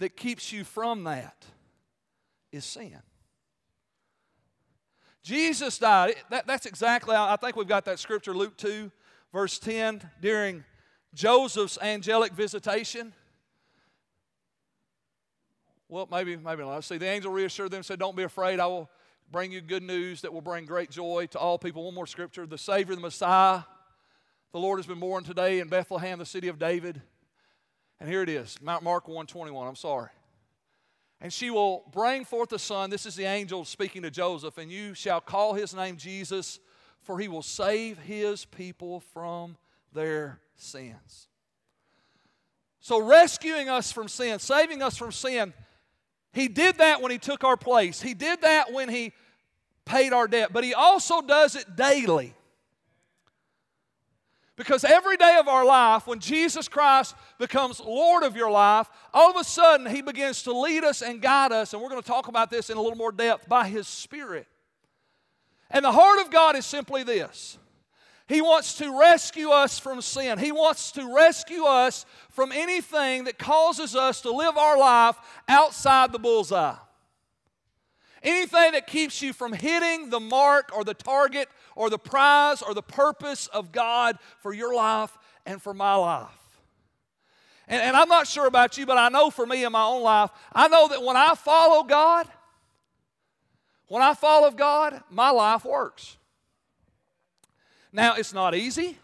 that 0.00 0.16
keeps 0.16 0.50
you 0.50 0.64
from 0.64 1.04
that 1.04 1.46
is 2.50 2.64
sin. 2.64 2.98
Jesus 5.22 5.78
died. 5.78 6.16
That, 6.30 6.48
that's 6.48 6.66
exactly, 6.66 7.14
I 7.14 7.36
think 7.36 7.54
we've 7.54 7.68
got 7.68 7.84
that 7.84 8.00
scripture, 8.00 8.34
Luke 8.34 8.56
2, 8.56 8.90
verse 9.32 9.60
10, 9.60 10.02
during 10.20 10.64
Joseph's 11.14 11.78
angelic 11.80 12.32
visitation. 12.32 13.12
Well, 15.88 16.08
maybe, 16.10 16.36
maybe 16.36 16.62
not. 16.62 16.84
See, 16.84 16.96
the 16.96 17.06
angel 17.06 17.30
reassured 17.30 17.70
them, 17.70 17.78
and 17.78 17.86
said, 17.86 17.98
Don't 17.98 18.16
be 18.16 18.22
afraid. 18.22 18.60
I 18.60 18.66
will 18.66 18.90
bring 19.30 19.52
you 19.52 19.60
good 19.60 19.82
news 19.82 20.22
that 20.22 20.32
will 20.32 20.40
bring 20.40 20.64
great 20.64 20.90
joy 20.90 21.26
to 21.32 21.38
all 21.38 21.58
people. 21.58 21.84
One 21.84 21.94
more 21.94 22.06
scripture. 22.06 22.46
The 22.46 22.58
Savior, 22.58 22.94
the 22.94 23.00
Messiah, 23.00 23.62
the 24.52 24.58
Lord 24.58 24.78
has 24.78 24.86
been 24.86 25.00
born 25.00 25.24
today 25.24 25.60
in 25.60 25.68
Bethlehem, 25.68 26.18
the 26.18 26.26
city 26.26 26.48
of 26.48 26.58
David. 26.58 27.00
And 28.00 28.08
here 28.08 28.22
it 28.22 28.28
is, 28.28 28.58
Mount 28.60 28.82
Mark 28.82 29.06
121. 29.06 29.68
I'm 29.68 29.76
sorry. 29.76 30.08
And 31.20 31.32
she 31.32 31.50
will 31.50 31.84
bring 31.92 32.24
forth 32.24 32.52
a 32.52 32.58
son. 32.58 32.90
This 32.90 33.06
is 33.06 33.14
the 33.14 33.24
angel 33.24 33.64
speaking 33.64 34.02
to 34.02 34.10
Joseph. 34.10 34.58
And 34.58 34.70
you 34.70 34.92
shall 34.92 35.20
call 35.20 35.54
his 35.54 35.72
name 35.74 35.96
Jesus, 35.96 36.58
for 37.02 37.18
he 37.18 37.28
will 37.28 37.42
save 37.42 37.98
his 37.98 38.44
people 38.44 39.00
from 39.12 39.56
their 39.92 40.40
sins. 40.56 41.28
So, 42.80 43.00
rescuing 43.00 43.68
us 43.68 43.92
from 43.92 44.08
sin, 44.08 44.38
saving 44.38 44.82
us 44.82 44.96
from 44.96 45.12
sin, 45.12 45.52
he 46.32 46.48
did 46.48 46.78
that 46.78 47.00
when 47.00 47.12
he 47.12 47.18
took 47.18 47.44
our 47.44 47.56
place. 47.56 48.00
He 48.00 48.14
did 48.14 48.42
that 48.42 48.72
when 48.72 48.88
he 48.88 49.12
paid 49.84 50.12
our 50.12 50.26
debt. 50.26 50.52
But 50.52 50.64
he 50.64 50.74
also 50.74 51.20
does 51.20 51.54
it 51.54 51.76
daily. 51.76 52.34
Because 54.56 54.84
every 54.84 55.16
day 55.16 55.38
of 55.40 55.48
our 55.48 55.64
life, 55.64 56.06
when 56.06 56.20
Jesus 56.20 56.68
Christ 56.68 57.14
becomes 57.38 57.80
Lord 57.80 58.22
of 58.22 58.36
your 58.36 58.50
life, 58.50 58.88
all 59.12 59.30
of 59.30 59.36
a 59.36 59.44
sudden 59.44 59.86
He 59.86 60.02
begins 60.02 60.42
to 60.42 60.52
lead 60.52 60.84
us 60.84 61.02
and 61.02 61.22
guide 61.22 61.52
us. 61.52 61.72
And 61.72 61.82
we're 61.82 61.88
going 61.88 62.02
to 62.02 62.06
talk 62.06 62.28
about 62.28 62.50
this 62.50 62.68
in 62.68 62.76
a 62.76 62.80
little 62.80 62.98
more 62.98 63.12
depth 63.12 63.48
by 63.48 63.66
His 63.66 63.88
Spirit. 63.88 64.46
And 65.70 65.84
the 65.84 65.92
heart 65.92 66.20
of 66.20 66.30
God 66.30 66.54
is 66.54 66.66
simply 66.66 67.02
this 67.02 67.58
He 68.32 68.40
wants 68.40 68.78
to 68.78 68.98
rescue 68.98 69.50
us 69.50 69.78
from 69.78 70.00
sin, 70.00 70.38
He 70.38 70.52
wants 70.52 70.92
to 70.92 71.14
rescue 71.14 71.64
us 71.64 72.06
from 72.30 72.50
anything 72.50 73.24
that 73.24 73.38
causes 73.38 73.94
us 73.94 74.22
to 74.22 74.30
live 74.30 74.56
our 74.56 74.78
life 74.78 75.16
outside 75.48 76.12
the 76.12 76.18
bullseye. 76.18 76.76
Anything 78.22 78.72
that 78.72 78.86
keeps 78.86 79.20
you 79.20 79.34
from 79.34 79.52
hitting 79.52 80.08
the 80.08 80.20
mark 80.20 80.70
or 80.74 80.82
the 80.82 80.94
target 80.94 81.48
or 81.76 81.90
the 81.90 81.98
prize 81.98 82.62
or 82.62 82.72
the 82.72 82.82
purpose 82.82 83.48
of 83.48 83.70
God 83.70 84.16
for 84.38 84.54
your 84.54 84.74
life 84.74 85.18
and 85.44 85.60
for 85.60 85.74
my 85.74 85.96
life. 85.96 86.28
And, 87.68 87.82
and, 87.82 87.96
I'm 87.96 88.08
not 88.08 88.26
sure 88.26 88.46
about 88.46 88.78
you, 88.78 88.86
but 88.86 88.96
I 88.96 89.10
know 89.10 89.28
for 89.28 89.44
me 89.44 89.64
in 89.64 89.72
my 89.72 89.84
own 89.84 90.02
life, 90.02 90.30
I 90.54 90.68
know 90.68 90.88
that 90.88 91.02
when 91.02 91.16
I 91.18 91.34
follow 91.34 91.82
God, 91.82 92.26
when 93.88 94.02
I 94.02 94.14
follow 94.14 94.50
God, 94.50 95.02
my 95.10 95.30
life 95.30 95.66
works. 95.66 96.16
Now, 97.92 98.14
it's 98.14 98.32
not 98.32 98.54
easy, 98.54 98.96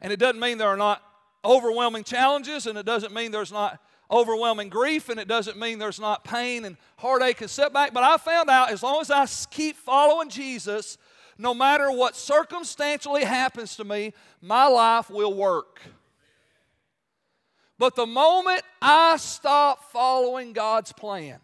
and 0.00 0.12
it 0.12 0.18
doesn't 0.18 0.40
mean 0.40 0.58
there 0.58 0.68
are 0.68 0.76
not 0.76 1.02
overwhelming 1.44 2.04
challenges, 2.04 2.66
and 2.66 2.76
it 2.76 2.84
doesn't 2.84 3.14
mean 3.14 3.30
there's 3.30 3.52
not 3.52 3.80
overwhelming 4.10 4.68
grief, 4.68 5.08
and 5.08 5.20
it 5.20 5.28
doesn't 5.28 5.58
mean 5.58 5.78
there's 5.78 6.00
not 6.00 6.24
pain 6.24 6.64
and 6.64 6.76
heartache 6.96 7.40
and 7.40 7.50
setback. 7.50 7.94
But 7.94 8.02
I 8.02 8.16
found 8.16 8.50
out 8.50 8.70
as 8.70 8.82
long 8.82 9.00
as 9.00 9.10
I 9.10 9.26
keep 9.50 9.76
following 9.76 10.28
Jesus, 10.28 10.98
no 11.38 11.54
matter 11.54 11.90
what 11.90 12.16
circumstantially 12.16 13.24
happens 13.24 13.76
to 13.76 13.84
me, 13.84 14.12
my 14.40 14.66
life 14.66 15.08
will 15.10 15.34
work. 15.34 15.80
But 17.78 17.96
the 17.96 18.06
moment 18.06 18.62
I 18.80 19.16
stop 19.16 19.90
following 19.90 20.52
God's 20.52 20.92
plan 20.92 21.38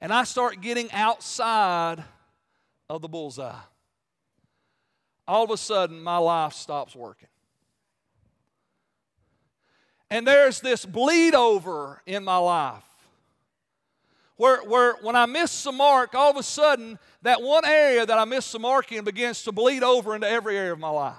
and 0.00 0.12
I 0.12 0.24
start 0.24 0.60
getting 0.60 0.90
outside 0.92 2.02
of 2.90 3.00
the 3.02 3.08
bullseye, 3.08 3.54
all 5.28 5.44
of 5.44 5.50
a 5.50 5.56
sudden 5.58 6.02
my 6.02 6.16
life 6.16 6.54
stops 6.54 6.96
working. 6.96 7.28
And 10.10 10.26
there's 10.26 10.60
this 10.60 10.86
bleed 10.86 11.34
over 11.34 12.02
in 12.06 12.24
my 12.24 12.38
life. 12.38 12.84
Where, 14.36 14.62
where 14.62 14.94
when 15.02 15.16
I 15.16 15.26
miss 15.26 15.64
the 15.64 15.72
mark, 15.72 16.14
all 16.14 16.30
of 16.30 16.36
a 16.36 16.42
sudden, 16.42 16.98
that 17.22 17.42
one 17.42 17.66
area 17.66 18.06
that 18.06 18.18
I 18.18 18.24
miss 18.24 18.50
the 18.50 18.58
mark 18.58 18.90
in 18.90 19.04
begins 19.04 19.42
to 19.42 19.52
bleed 19.52 19.82
over 19.82 20.14
into 20.14 20.28
every 20.28 20.56
area 20.56 20.72
of 20.72 20.78
my 20.78 20.88
life. 20.88 21.16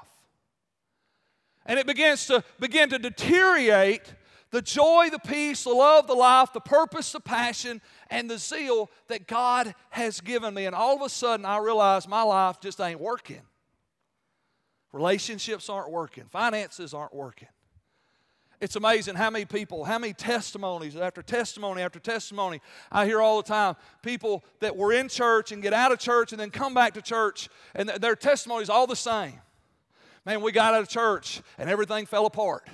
And 1.65 1.77
it 1.77 1.85
begins 1.85 2.25
to 2.27 2.43
begin 2.59 2.89
to 2.89 2.97
deteriorate 2.97 4.15
the 4.51 4.61
joy, 4.63 5.09
the 5.11 5.19
peace, 5.19 5.65
the 5.65 5.69
love, 5.69 6.07
the 6.07 6.15
life, 6.15 6.51
the 6.53 6.61
purpose, 6.61 7.11
the 7.11 7.19
passion, 7.19 7.81
and 8.09 8.27
the 8.27 8.39
zeal 8.39 8.89
that 9.07 9.27
God 9.27 9.75
has 9.91 10.21
given 10.21 10.55
me. 10.55 10.65
And 10.65 10.73
all 10.73 10.95
of 10.95 11.03
a 11.03 11.09
sudden, 11.09 11.45
I 11.45 11.57
realize 11.57 12.07
my 12.07 12.23
life 12.23 12.59
just 12.59 12.81
ain't 12.81 12.99
working. 12.99 13.41
Relationships 14.91 15.69
aren't 15.69 15.91
working, 15.91 16.25
finances 16.25 16.93
aren't 16.93 17.13
working. 17.13 17.47
It's 18.61 18.75
amazing 18.75 19.15
how 19.15 19.29
many 19.29 19.45
people, 19.45 19.85
how 19.85 19.99
many 19.99 20.11
testimonies 20.11 20.95
after 20.97 21.21
testimony 21.21 21.81
after 21.81 21.97
testimony 21.97 22.59
I 22.91 23.05
hear 23.05 23.21
all 23.21 23.37
the 23.37 23.47
time. 23.47 23.75
People 24.01 24.43
that 24.59 24.75
were 24.75 24.91
in 24.91 25.07
church 25.07 25.53
and 25.53 25.61
get 25.61 25.71
out 25.71 25.93
of 25.93 25.99
church 25.99 26.33
and 26.33 26.39
then 26.41 26.49
come 26.49 26.73
back 26.73 26.95
to 26.95 27.01
church, 27.01 27.47
and 27.73 27.87
their 27.87 28.17
testimonies 28.17 28.69
all 28.69 28.85
the 28.85 28.97
same. 28.97 29.39
Man, 30.25 30.41
we 30.41 30.51
got 30.51 30.73
out 30.73 30.81
of 30.81 30.89
church 30.89 31.41
and 31.57 31.69
everything 31.69 32.05
fell 32.05 32.25
apart. 32.25 32.67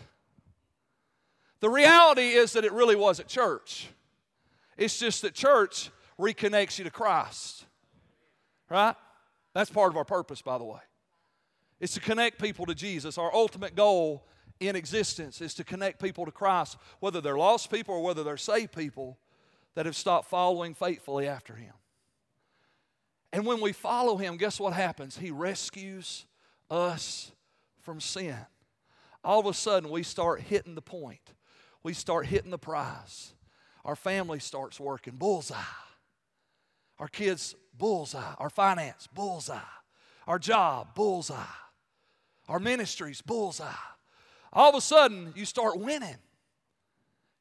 The 1.60 1.70
reality 1.70 2.30
is 2.30 2.54
that 2.54 2.66
it 2.66 2.72
really 2.72 2.96
wasn't 2.96 3.28
church. 3.28 3.88
It's 4.78 4.98
just 4.98 5.22
that 5.22 5.36
church 5.36 5.92
reconnects 6.20 6.80
you 6.80 6.84
to 6.86 6.92
Christ. 6.92 7.66
Right? 8.70 8.96
That's 9.54 9.70
part 9.70 9.92
of 9.92 9.98
our 9.98 10.04
purpose, 10.04 10.42
by 10.42 10.58
the 10.58 10.64
way. 10.64 10.80
It's 11.86 11.94
to 11.94 12.00
connect 12.00 12.42
people 12.42 12.66
to 12.66 12.74
Jesus. 12.74 13.20
Our 13.20 13.32
ultimate 13.32 13.76
goal 13.76 14.26
in 14.60 14.76
existence 14.76 15.40
is 15.40 15.54
to 15.54 15.64
connect 15.64 16.02
people 16.02 16.26
to 16.26 16.32
Christ, 16.32 16.78
whether 17.00 17.22
they're 17.22 17.38
lost 17.38 17.70
people 17.70 17.94
or 17.94 18.02
whether 18.02 18.24
they're 18.24 18.38
saved 18.38 18.72
people 18.72 19.20
that 19.76 19.86
have 19.86 19.96
stopped 19.96 20.28
following 20.28 20.74
faithfully 20.74 21.28
after 21.28 21.54
Him. 21.54 21.76
And 23.32 23.46
when 23.46 23.62
we 23.62 23.72
follow 23.72 24.18
Him, 24.18 24.38
guess 24.38 24.60
what 24.60 24.74
happens? 24.74 25.20
He 25.20 25.30
rescues 25.30 26.26
us 26.72 27.32
from 27.82 28.02
sin. 28.02 28.36
All 29.24 29.42
of 29.42 29.46
a 29.46 29.54
sudden, 29.54 29.92
we 29.92 30.02
start 30.02 30.42
hitting 30.42 30.74
the 30.74 30.82
point, 30.82 31.36
we 31.84 31.94
start 31.94 32.26
hitting 32.26 32.50
the 32.50 32.58
prize. 32.58 33.32
Our 33.84 33.96
family 33.96 34.40
starts 34.40 34.80
working, 34.80 35.18
bullseye. 35.18 35.56
Our 36.98 37.10
kids, 37.10 37.54
bullseye. 37.78 38.34
Our 38.40 38.50
finance, 38.50 39.08
bullseye. 39.14 39.60
Our 40.26 40.40
job, 40.40 40.96
bullseye. 40.96 41.46
Our 42.48 42.60
ministries, 42.60 43.22
bullseye 43.22 43.72
all 44.56 44.70
of 44.70 44.76
a 44.76 44.82
sudden 44.82 45.34
you 45.36 45.46
start 45.46 45.78
winning. 45.78 46.16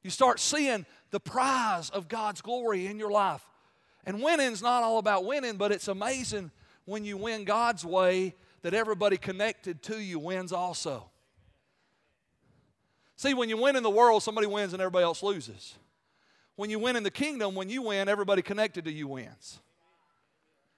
You 0.02 0.10
start 0.10 0.40
seeing 0.40 0.84
the 1.10 1.20
prize 1.20 1.88
of 1.90 2.08
God's 2.08 2.42
glory 2.42 2.86
in 2.86 2.98
your 2.98 3.10
life. 3.10 3.42
And 4.04 4.20
winning's 4.20 4.60
not 4.60 4.82
all 4.82 4.98
about 4.98 5.24
winning, 5.24 5.56
but 5.56 5.72
it's 5.72 5.88
amazing 5.88 6.50
when 6.84 7.04
you 7.04 7.16
win 7.16 7.44
God's 7.44 7.84
way 7.84 8.34
that 8.62 8.74
everybody 8.74 9.16
connected 9.16 9.80
to 9.84 9.98
you 9.98 10.18
wins 10.18 10.52
also. 10.52 11.08
See, 13.16 13.32
when 13.32 13.48
you 13.48 13.56
win 13.56 13.76
in 13.76 13.82
the 13.82 13.90
world, 13.90 14.22
somebody 14.22 14.48
wins 14.48 14.72
and 14.72 14.82
everybody 14.82 15.04
else 15.04 15.22
loses. 15.22 15.76
When 16.56 16.68
you 16.68 16.78
win 16.78 16.96
in 16.96 17.02
the 17.04 17.10
kingdom, 17.10 17.54
when 17.54 17.70
you 17.70 17.80
win, 17.80 18.08
everybody 18.08 18.42
connected 18.42 18.84
to 18.84 18.92
you 18.92 19.06
wins. 19.06 19.60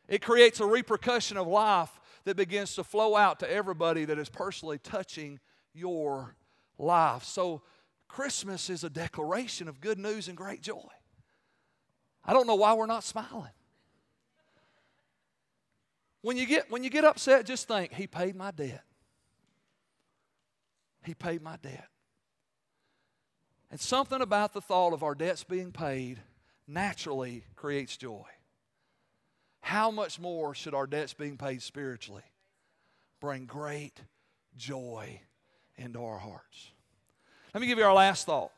It 0.06 0.22
creates 0.22 0.60
a 0.60 0.66
repercussion 0.66 1.36
of 1.36 1.46
life 1.48 1.90
that 2.26 2.36
begins 2.36 2.74
to 2.74 2.84
flow 2.84 3.16
out 3.16 3.38
to 3.40 3.50
everybody 3.50 4.04
that 4.04 4.18
is 4.18 4.28
personally 4.28 4.78
touching 4.78 5.38
your 5.72 6.36
life. 6.76 7.22
So, 7.24 7.62
Christmas 8.08 8.68
is 8.68 8.84
a 8.84 8.90
declaration 8.90 9.68
of 9.68 9.80
good 9.80 9.98
news 9.98 10.28
and 10.28 10.36
great 10.36 10.60
joy. 10.60 10.88
I 12.24 12.32
don't 12.32 12.46
know 12.46 12.56
why 12.56 12.74
we're 12.74 12.86
not 12.86 13.04
smiling. 13.04 13.50
When 16.22 16.36
you 16.36 16.46
get, 16.46 16.70
when 16.70 16.82
you 16.82 16.90
get 16.90 17.04
upset, 17.04 17.46
just 17.46 17.68
think, 17.68 17.92
He 17.92 18.08
paid 18.08 18.34
my 18.34 18.50
debt. 18.50 18.82
He 21.04 21.14
paid 21.14 21.42
my 21.42 21.56
debt. 21.62 21.86
And 23.70 23.80
something 23.80 24.20
about 24.20 24.52
the 24.52 24.60
thought 24.60 24.92
of 24.92 25.04
our 25.04 25.14
debts 25.14 25.44
being 25.44 25.70
paid 25.70 26.18
naturally 26.66 27.44
creates 27.54 27.96
joy. 27.96 28.24
How 29.66 29.90
much 29.90 30.20
more 30.20 30.54
should 30.54 30.74
our 30.74 30.86
debts 30.86 31.12
being 31.12 31.36
paid 31.36 31.60
spiritually 31.60 32.22
bring 33.18 33.46
great 33.46 34.00
joy 34.56 35.20
into 35.76 36.04
our 36.04 36.18
hearts? 36.18 36.70
Let 37.52 37.60
me 37.60 37.66
give 37.66 37.76
you 37.76 37.84
our 37.84 37.92
last 37.92 38.26
thought. 38.26 38.52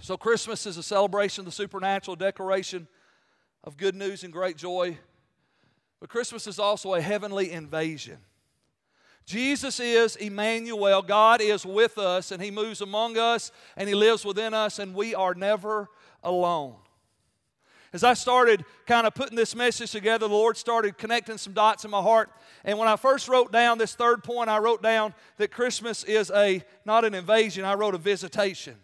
So, 0.00 0.16
Christmas 0.16 0.64
is 0.64 0.78
a 0.78 0.82
celebration 0.82 1.42
of 1.42 1.44
the 1.44 1.52
supernatural, 1.52 2.16
declaration 2.16 2.88
of 3.62 3.76
good 3.76 3.94
news 3.94 4.24
and 4.24 4.32
great 4.32 4.56
joy. 4.56 4.96
But 6.00 6.08
Christmas 6.08 6.46
is 6.46 6.58
also 6.58 6.94
a 6.94 7.00
heavenly 7.02 7.52
invasion. 7.52 8.20
Jesus 9.26 9.80
is 9.80 10.16
Emmanuel. 10.16 11.02
God 11.02 11.42
is 11.42 11.66
with 11.66 11.98
us, 11.98 12.32
and 12.32 12.42
He 12.42 12.50
moves 12.50 12.80
among 12.80 13.18
us, 13.18 13.52
and 13.76 13.86
He 13.86 13.94
lives 13.94 14.24
within 14.24 14.54
us, 14.54 14.78
and 14.78 14.94
we 14.94 15.14
are 15.14 15.34
never 15.34 15.90
alone. 16.22 16.76
As 17.92 18.04
I 18.04 18.14
started 18.14 18.64
kind 18.86 19.06
of 19.06 19.14
putting 19.14 19.36
this 19.36 19.56
message 19.56 19.90
together, 19.90 20.28
the 20.28 20.34
Lord 20.34 20.56
started 20.56 20.96
connecting 20.96 21.38
some 21.38 21.52
dots 21.52 21.84
in 21.84 21.90
my 21.90 22.00
heart. 22.00 22.30
And 22.64 22.78
when 22.78 22.86
I 22.86 22.94
first 22.94 23.28
wrote 23.28 23.50
down 23.50 23.78
this 23.78 23.94
third 23.94 24.22
point, 24.22 24.48
I 24.48 24.58
wrote 24.58 24.80
down 24.80 25.12
that 25.38 25.50
Christmas 25.50 26.04
is 26.04 26.30
a 26.30 26.62
not 26.84 27.04
an 27.04 27.14
invasion, 27.14 27.64
I 27.64 27.74
wrote 27.74 27.96
a 27.96 27.98
visitation. 27.98 28.76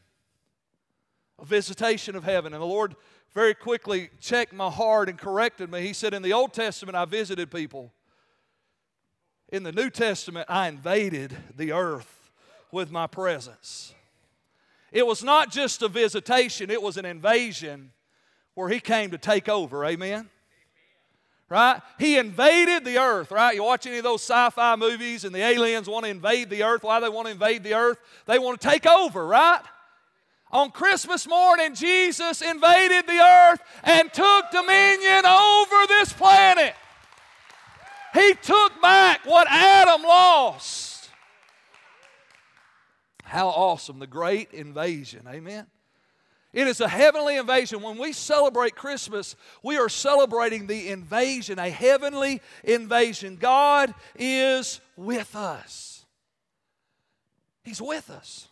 A 1.39 1.45
visitation 1.45 2.17
of 2.17 2.25
heaven. 2.25 2.53
And 2.53 2.61
the 2.61 2.67
Lord 2.67 2.97
very 3.33 3.55
quickly 3.55 4.11
checked 4.19 4.53
my 4.53 4.71
heart 4.71 5.09
and 5.09 5.19
corrected 5.19 5.71
me. 5.71 5.83
He 5.83 5.93
said, 5.93 6.13
In 6.13 6.23
the 6.23 6.33
Old 6.33 6.53
Testament, 6.53 6.97
I 6.97 7.05
visited 7.05 7.51
people. 7.51 7.93
In 9.51 9.63
the 9.63 9.73
New 9.73 9.91
Testament, 9.91 10.47
I 10.49 10.67
invaded 10.67 11.37
the 11.55 11.71
earth 11.71 12.31
with 12.73 12.91
my 12.91 13.07
presence. 13.07 13.95
It 14.91 15.07
was 15.07 15.23
not 15.23 15.53
just 15.53 15.83
a 15.83 15.89
visitation, 15.89 16.71
it 16.71 16.83
was 16.83 16.97
an 16.97 17.05
invasion 17.05 17.93
where 18.57 18.69
he 18.69 18.81
came 18.81 19.13
to 19.13 19.19
take 19.19 19.49
over. 19.49 19.85
Amen? 19.85 20.29
Right? 21.49 21.81
He 22.01 22.19
invaded 22.19 22.85
the 22.85 22.99
earth, 22.99 23.31
right? 23.31 23.55
You 23.55 23.63
watch 23.63 23.87
any 23.87 23.99
of 23.99 24.05
those 24.05 24.23
sci 24.23 24.51
fi 24.51 24.75
movies 24.75 25.25
and 25.25 25.33
the 25.33 25.43
aliens 25.43 25.89
want 25.89 26.05
to 26.05 26.11
invade 26.11 26.51
the 26.51 26.65
earth. 26.65 26.83
Why 26.83 26.99
they 26.99 27.09
want 27.09 27.27
to 27.27 27.33
invade 27.33 27.63
the 27.63 27.75
earth? 27.75 27.99
They 28.27 28.41
want 28.41 28.61
to 28.61 28.69
take 28.69 28.85
over, 28.85 29.25
right? 29.25 29.61
On 30.51 30.71
Christmas 30.71 31.29
morning, 31.29 31.75
Jesus 31.75 32.41
invaded 32.41 33.07
the 33.07 33.21
earth 33.21 33.61
and 33.85 34.13
took 34.13 34.51
dominion 34.51 35.27
over 35.27 35.87
this 35.89 36.13
planet. 36.13 36.75
He 38.15 38.35
took 38.43 38.81
back 38.81 39.21
what 39.27 39.47
Adam 39.51 40.03
lost. 40.03 41.11
How 43.23 43.49
awesome, 43.49 43.99
the 43.99 44.07
great 44.07 44.53
invasion. 44.53 45.27
Amen. 45.29 45.67
It 46.57 46.67
is 46.67 46.81
a 46.81 46.89
heavenly 46.89 47.37
invasion. 47.37 47.83
When 47.83 47.99
we 47.99 48.15
celebrate 48.15 48.75
Christmas, 48.75 49.37
we 49.63 49.77
are 49.77 49.91
celebrating 49.91 50.67
the 50.67 50.89
invasion, 50.89 51.59
a 51.59 51.69
heavenly 51.69 52.41
invasion. 52.65 53.37
God 53.37 53.93
is 54.19 54.81
with 54.97 55.37
us. 55.37 56.07
He's 57.63 57.83
with 57.83 58.09
us. 58.09 58.49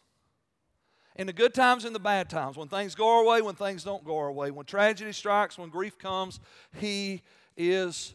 In 1.17 1.27
the 1.27 1.33
good 1.33 1.55
times 1.55 1.87
and 1.87 1.95
the 1.95 1.99
bad 1.99 2.29
times, 2.29 2.59
when 2.59 2.69
things 2.69 2.95
go 2.95 3.09
our 3.09 3.25
way, 3.25 3.41
when 3.41 3.55
things 3.55 3.85
don't 3.85 4.05
go 4.05 4.19
our 4.19 4.33
way, 4.33 4.51
when 4.51 4.67
tragedy 4.67 5.13
strikes, 5.13 5.57
when 5.57 5.71
grief 5.71 5.97
comes, 5.97 6.41
He 6.77 7.23
is 7.57 8.15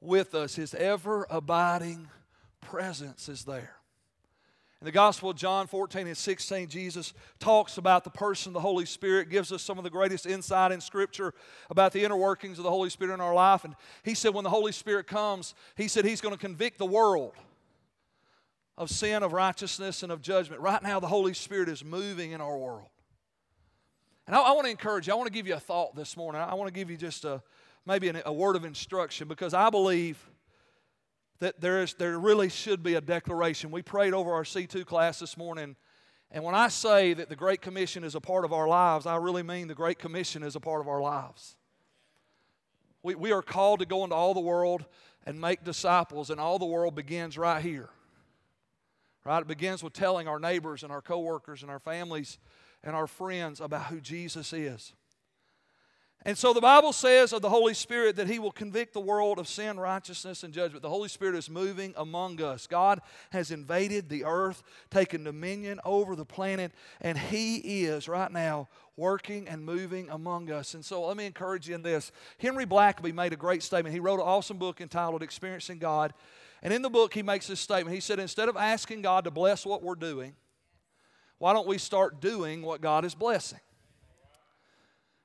with 0.00 0.34
us. 0.34 0.56
His 0.56 0.74
ever 0.74 1.24
abiding 1.30 2.08
presence 2.60 3.28
is 3.28 3.44
there. 3.44 3.76
In 4.80 4.86
the 4.86 4.92
Gospel 4.92 5.28
of 5.28 5.36
John 5.36 5.66
14 5.66 6.06
and 6.06 6.16
16, 6.16 6.68
Jesus 6.68 7.12
talks 7.38 7.76
about 7.76 8.02
the 8.02 8.08
person 8.08 8.50
of 8.50 8.54
the 8.54 8.60
Holy 8.60 8.86
Spirit, 8.86 9.28
gives 9.28 9.52
us 9.52 9.60
some 9.60 9.76
of 9.76 9.84
the 9.84 9.90
greatest 9.90 10.24
insight 10.24 10.72
in 10.72 10.80
Scripture 10.80 11.34
about 11.68 11.92
the 11.92 12.02
inner 12.02 12.16
workings 12.16 12.56
of 12.56 12.64
the 12.64 12.70
Holy 12.70 12.88
Spirit 12.88 13.12
in 13.12 13.20
our 13.20 13.34
life. 13.34 13.64
And 13.64 13.76
he 14.02 14.14
said, 14.14 14.32
when 14.32 14.42
the 14.42 14.48
Holy 14.48 14.72
Spirit 14.72 15.06
comes, 15.06 15.54
he 15.76 15.86
said 15.86 16.06
he's 16.06 16.22
going 16.22 16.34
to 16.34 16.40
convict 16.40 16.78
the 16.78 16.86
world 16.86 17.34
of 18.78 18.88
sin, 18.88 19.22
of 19.22 19.34
righteousness, 19.34 20.02
and 20.02 20.10
of 20.10 20.22
judgment. 20.22 20.62
Right 20.62 20.82
now, 20.82 20.98
the 20.98 21.08
Holy 21.08 21.34
Spirit 21.34 21.68
is 21.68 21.84
moving 21.84 22.32
in 22.32 22.40
our 22.40 22.56
world. 22.56 22.88
And 24.26 24.34
I, 24.34 24.40
I 24.40 24.52
want 24.52 24.64
to 24.64 24.70
encourage 24.70 25.08
you, 25.08 25.12
I 25.12 25.16
want 25.16 25.26
to 25.26 25.32
give 25.32 25.46
you 25.46 25.56
a 25.56 25.60
thought 25.60 25.94
this 25.94 26.16
morning. 26.16 26.40
I 26.40 26.54
want 26.54 26.68
to 26.68 26.74
give 26.74 26.90
you 26.90 26.96
just 26.96 27.26
a 27.26 27.42
maybe 27.84 28.08
a, 28.08 28.22
a 28.24 28.32
word 28.32 28.56
of 28.56 28.64
instruction 28.64 29.28
because 29.28 29.52
I 29.52 29.68
believe 29.68 30.29
that 31.40 31.60
there, 31.60 31.82
is, 31.82 31.94
there 31.94 32.18
really 32.18 32.48
should 32.48 32.82
be 32.82 32.94
a 32.94 33.00
declaration. 33.00 33.70
We 33.70 33.82
prayed 33.82 34.14
over 34.14 34.32
our 34.32 34.44
C2 34.44 34.86
class 34.86 35.18
this 35.18 35.36
morning, 35.36 35.74
and 36.30 36.44
when 36.44 36.54
I 36.54 36.68
say 36.68 37.12
that 37.14 37.28
the 37.28 37.36
Great 37.36 37.60
Commission 37.60 38.04
is 38.04 38.14
a 38.14 38.20
part 38.20 38.44
of 38.44 38.52
our 38.52 38.68
lives, 38.68 39.06
I 39.06 39.16
really 39.16 39.42
mean 39.42 39.66
the 39.66 39.74
Great 39.74 39.98
Commission 39.98 40.42
is 40.42 40.54
a 40.54 40.60
part 40.60 40.80
of 40.80 40.88
our 40.88 41.00
lives. 41.00 41.56
We, 43.02 43.14
we 43.14 43.32
are 43.32 43.42
called 43.42 43.80
to 43.80 43.86
go 43.86 44.04
into 44.04 44.14
all 44.14 44.34
the 44.34 44.40
world 44.40 44.84
and 45.26 45.40
make 45.40 45.64
disciples, 45.64 46.30
and 46.30 46.38
all 46.38 46.58
the 46.58 46.66
world 46.66 46.94
begins 46.94 47.36
right 47.36 47.62
here. 47.62 47.88
Right? 49.24 49.40
It 49.40 49.48
begins 49.48 49.82
with 49.82 49.92
telling 49.92 50.28
our 50.28 50.38
neighbors 50.38 50.82
and 50.82 50.92
our 50.92 51.02
coworkers 51.02 51.62
and 51.62 51.70
our 51.70 51.78
families 51.78 52.38
and 52.82 52.94
our 52.94 53.06
friends 53.06 53.60
about 53.60 53.86
who 53.86 54.00
Jesus 54.00 54.52
is. 54.52 54.94
And 56.26 56.36
so 56.36 56.52
the 56.52 56.60
Bible 56.60 56.92
says 56.92 57.32
of 57.32 57.40
the 57.40 57.48
Holy 57.48 57.72
Spirit 57.72 58.16
that 58.16 58.28
He 58.28 58.38
will 58.38 58.52
convict 58.52 58.92
the 58.92 59.00
world 59.00 59.38
of 59.38 59.48
sin, 59.48 59.80
righteousness, 59.80 60.42
and 60.42 60.52
judgment. 60.52 60.82
The 60.82 60.90
Holy 60.90 61.08
Spirit 61.08 61.34
is 61.34 61.48
moving 61.48 61.94
among 61.96 62.42
us. 62.42 62.66
God 62.66 63.00
has 63.30 63.50
invaded 63.50 64.10
the 64.10 64.24
earth, 64.24 64.62
taken 64.90 65.24
dominion 65.24 65.80
over 65.82 66.14
the 66.14 66.26
planet, 66.26 66.72
and 67.00 67.16
He 67.16 67.84
is 67.84 68.06
right 68.06 68.30
now 68.30 68.68
working 68.98 69.48
and 69.48 69.64
moving 69.64 70.10
among 70.10 70.50
us. 70.50 70.74
And 70.74 70.84
so 70.84 71.06
let 71.06 71.16
me 71.16 71.24
encourage 71.24 71.70
you 71.70 71.74
in 71.74 71.82
this. 71.82 72.12
Henry 72.36 72.66
Blackaby 72.66 73.14
made 73.14 73.32
a 73.32 73.36
great 73.36 73.62
statement. 73.62 73.94
He 73.94 74.00
wrote 74.00 74.20
an 74.20 74.26
awesome 74.26 74.58
book 74.58 74.82
entitled 74.82 75.22
Experiencing 75.22 75.78
God. 75.78 76.12
And 76.62 76.74
in 76.74 76.82
the 76.82 76.90
book, 76.90 77.14
he 77.14 77.22
makes 77.22 77.46
this 77.46 77.60
statement. 77.60 77.94
He 77.94 78.00
said, 78.00 78.18
Instead 78.18 78.50
of 78.50 78.58
asking 78.58 79.00
God 79.00 79.24
to 79.24 79.30
bless 79.30 79.64
what 79.64 79.82
we're 79.82 79.94
doing, 79.94 80.34
why 81.38 81.54
don't 81.54 81.66
we 81.66 81.78
start 81.78 82.20
doing 82.20 82.60
what 82.60 82.82
God 82.82 83.06
is 83.06 83.14
blessing? 83.14 83.60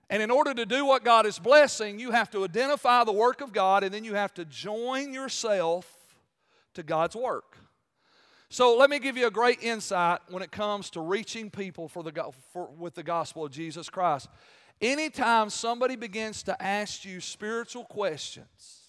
And 0.10 0.22
in 0.22 0.30
order 0.30 0.54
to 0.54 0.66
do 0.66 0.86
what 0.86 1.04
God 1.04 1.26
is 1.26 1.40
blessing, 1.40 2.00
you 2.00 2.12
have 2.12 2.30
to 2.32 2.44
identify 2.44 3.04
the 3.04 3.12
work 3.12 3.42
of 3.42 3.52
God 3.52 3.84
and 3.84 3.94
then 3.94 4.04
you 4.04 4.14
have 4.14 4.34
to 4.36 4.46
join 4.46 5.14
yourself 5.14 5.92
to 6.76 6.84
God's 6.84 7.16
work. 7.16 7.58
So 8.50 8.78
let 8.78 8.90
me 8.90 9.00
give 9.00 9.18
you 9.18 9.26
a 9.26 9.32
great 9.32 9.64
insight 9.64 10.20
when 10.30 10.44
it 10.44 10.52
comes 10.52 10.92
to 10.92 11.02
reaching 11.02 11.50
people 11.50 11.88
for 11.88 12.04
the, 12.04 12.32
for, 12.54 12.70
with 12.78 12.94
the 12.94 13.04
gospel 13.04 13.44
of 13.44 13.52
Jesus 13.52 13.90
Christ. 13.90 14.30
Anytime 14.80 15.50
somebody 15.50 15.96
begins 15.96 16.44
to 16.44 16.62
ask 16.62 17.04
you 17.04 17.20
spiritual 17.20 17.86
questions, 17.86 18.82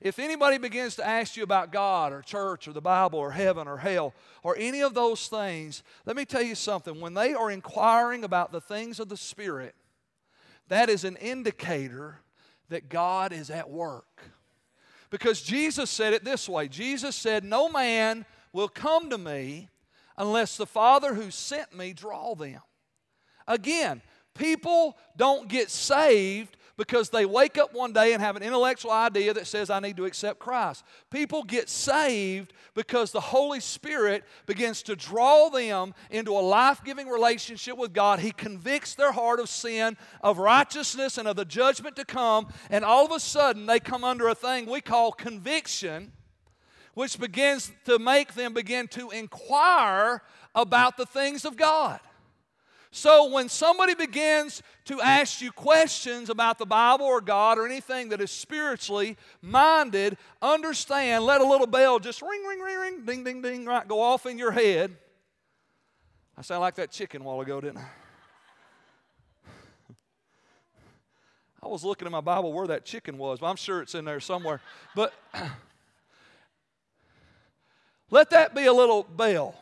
if 0.00 0.18
anybody 0.18 0.56
begins 0.56 0.96
to 0.96 1.06
ask 1.06 1.36
you 1.36 1.42
about 1.42 1.72
God 1.72 2.12
or 2.12 2.22
church 2.22 2.66
or 2.66 2.72
the 2.72 2.80
Bible 2.80 3.18
or 3.18 3.32
heaven 3.32 3.68
or 3.68 3.76
hell 3.76 4.14
or 4.42 4.56
any 4.56 4.80
of 4.82 4.94
those 4.94 5.28
things, 5.28 5.82
let 6.06 6.16
me 6.16 6.24
tell 6.24 6.42
you 6.42 6.54
something. 6.54 7.00
When 7.00 7.12
they 7.12 7.34
are 7.34 7.50
inquiring 7.50 8.24
about 8.24 8.50
the 8.50 8.62
things 8.62 8.98
of 8.98 9.10
the 9.10 9.16
Spirit, 9.16 9.74
that 10.70 10.88
is 10.88 11.04
an 11.04 11.16
indicator 11.16 12.20
that 12.70 12.88
God 12.88 13.32
is 13.32 13.50
at 13.50 13.68
work. 13.68 14.22
Because 15.10 15.42
Jesus 15.42 15.90
said 15.90 16.14
it 16.14 16.24
this 16.24 16.48
way 16.48 16.68
Jesus 16.68 17.14
said, 17.14 17.44
No 17.44 17.68
man 17.68 18.24
will 18.52 18.68
come 18.68 19.10
to 19.10 19.18
me 19.18 19.68
unless 20.16 20.56
the 20.56 20.66
Father 20.66 21.14
who 21.14 21.30
sent 21.30 21.76
me 21.76 21.92
draw 21.92 22.34
them. 22.34 22.60
Again, 23.46 24.00
people 24.34 24.96
don't 25.16 25.48
get 25.48 25.70
saved 25.70 26.56
because 26.80 27.10
they 27.10 27.26
wake 27.26 27.58
up 27.58 27.74
one 27.74 27.92
day 27.92 28.14
and 28.14 28.22
have 28.22 28.36
an 28.36 28.42
intellectual 28.42 28.90
idea 28.90 29.34
that 29.34 29.46
says, 29.46 29.68
I 29.68 29.80
need 29.80 29.98
to 29.98 30.06
accept 30.06 30.38
Christ. 30.38 30.82
People 31.10 31.42
get 31.42 31.68
saved 31.68 32.54
because 32.74 33.12
the 33.12 33.20
Holy 33.20 33.60
Spirit 33.60 34.24
begins 34.46 34.82
to 34.84 34.96
draw 34.96 35.50
them 35.50 35.92
into 36.10 36.32
a 36.32 36.40
life 36.40 36.82
giving 36.82 37.06
relationship 37.06 37.76
with 37.76 37.92
God. 37.92 38.20
He 38.20 38.30
convicts 38.30 38.94
their 38.94 39.12
heart 39.12 39.40
of 39.40 39.50
sin, 39.50 39.98
of 40.22 40.38
righteousness, 40.38 41.18
and 41.18 41.28
of 41.28 41.36
the 41.36 41.44
judgment 41.44 41.96
to 41.96 42.04
come, 42.06 42.48
and 42.70 42.82
all 42.82 43.04
of 43.04 43.12
a 43.12 43.20
sudden 43.20 43.66
they 43.66 43.78
come 43.78 44.02
under 44.02 44.28
a 44.28 44.34
thing 44.34 44.64
we 44.64 44.80
call 44.80 45.12
conviction. 45.12 46.12
Which 46.94 47.20
begins 47.20 47.70
to 47.84 47.98
make 47.98 48.32
them 48.32 48.54
begin 48.54 48.88
to 48.88 49.10
inquire 49.10 50.22
about 50.54 50.96
the 50.96 51.04
things 51.04 51.44
of 51.44 51.58
God. 51.58 52.00
So 52.92 53.30
when 53.30 53.48
somebody 53.48 53.94
begins 53.94 54.62
to 54.86 55.00
ask 55.00 55.40
you 55.40 55.52
questions 55.52 56.28
about 56.28 56.58
the 56.58 56.66
Bible 56.66 57.06
or 57.06 57.20
God 57.20 57.56
or 57.56 57.64
anything 57.64 58.08
that 58.08 58.20
is 58.20 58.32
spiritually 58.32 59.16
minded, 59.40 60.16
understand, 60.42 61.24
let 61.24 61.40
a 61.40 61.46
little 61.46 61.68
bell 61.68 62.00
just 62.00 62.20
ring, 62.20 62.44
ring, 62.44 62.60
ring, 62.60 62.78
ring, 62.78 63.04
ding, 63.04 63.24
ding, 63.24 63.42
ding, 63.42 63.64
right, 63.64 63.86
go 63.86 64.00
off 64.00 64.26
in 64.26 64.38
your 64.38 64.50
head. 64.50 64.96
I 66.36 66.42
sound 66.42 66.62
like 66.62 66.74
that 66.76 66.90
chicken 66.90 67.22
a 67.22 67.24
while 67.24 67.40
ago, 67.40 67.60
didn't 67.60 67.78
I? 67.78 67.88
I 71.62 71.68
was 71.68 71.84
looking 71.84 72.06
in 72.06 72.12
my 72.12 72.22
Bible 72.22 72.52
where 72.52 72.66
that 72.68 72.84
chicken 72.84 73.18
was, 73.18 73.38
I'm 73.42 73.56
sure 73.56 73.82
it's 73.82 73.94
in 73.94 74.04
there 74.04 74.18
somewhere. 74.18 74.60
But 74.96 75.12
let 78.10 78.30
that 78.30 78.52
be 78.54 78.66
a 78.66 78.72
little 78.72 79.04
bell 79.04 79.54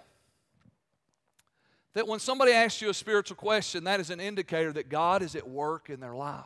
That 1.95 2.07
when 2.07 2.21
somebody 2.21 2.53
asks 2.53 2.83
you 2.83 2.91
a 2.91 2.95
spiritual 2.95 3.37
question, 3.37 3.85
that 3.85 4.01
is 4.01 4.11
an 4.11 4.21
indicator 4.21 4.73
that 4.73 4.89
God 4.89 5.23
is 5.23 5.35
at 5.35 5.49
work 5.49 5.91
in 5.91 6.01
their 6.01 6.15
life. 6.15 6.45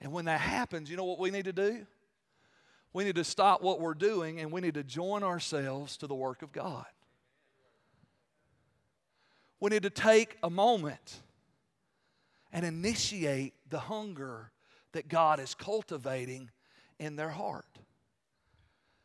And 0.00 0.12
when 0.12 0.24
that 0.26 0.40
happens, 0.40 0.90
you 0.90 0.96
know 0.96 1.04
what 1.04 1.18
we 1.18 1.30
need 1.30 1.44
to 1.44 1.52
do? 1.52 1.86
We 2.92 3.04
need 3.04 3.16
to 3.16 3.24
stop 3.24 3.62
what 3.62 3.80
we're 3.80 3.94
doing 3.94 4.40
and 4.40 4.52
we 4.52 4.60
need 4.60 4.74
to 4.74 4.84
join 4.84 5.22
ourselves 5.22 5.96
to 5.98 6.06
the 6.06 6.14
work 6.14 6.42
of 6.42 6.52
God. 6.52 6.86
We 9.60 9.70
need 9.70 9.82
to 9.82 9.90
take 9.90 10.36
a 10.42 10.50
moment 10.50 11.20
and 12.52 12.64
initiate 12.64 13.54
the 13.70 13.80
hunger 13.80 14.52
that 14.92 15.08
God 15.08 15.40
is 15.40 15.54
cultivating 15.54 16.50
in 16.98 17.16
their 17.16 17.30
heart. 17.30 17.64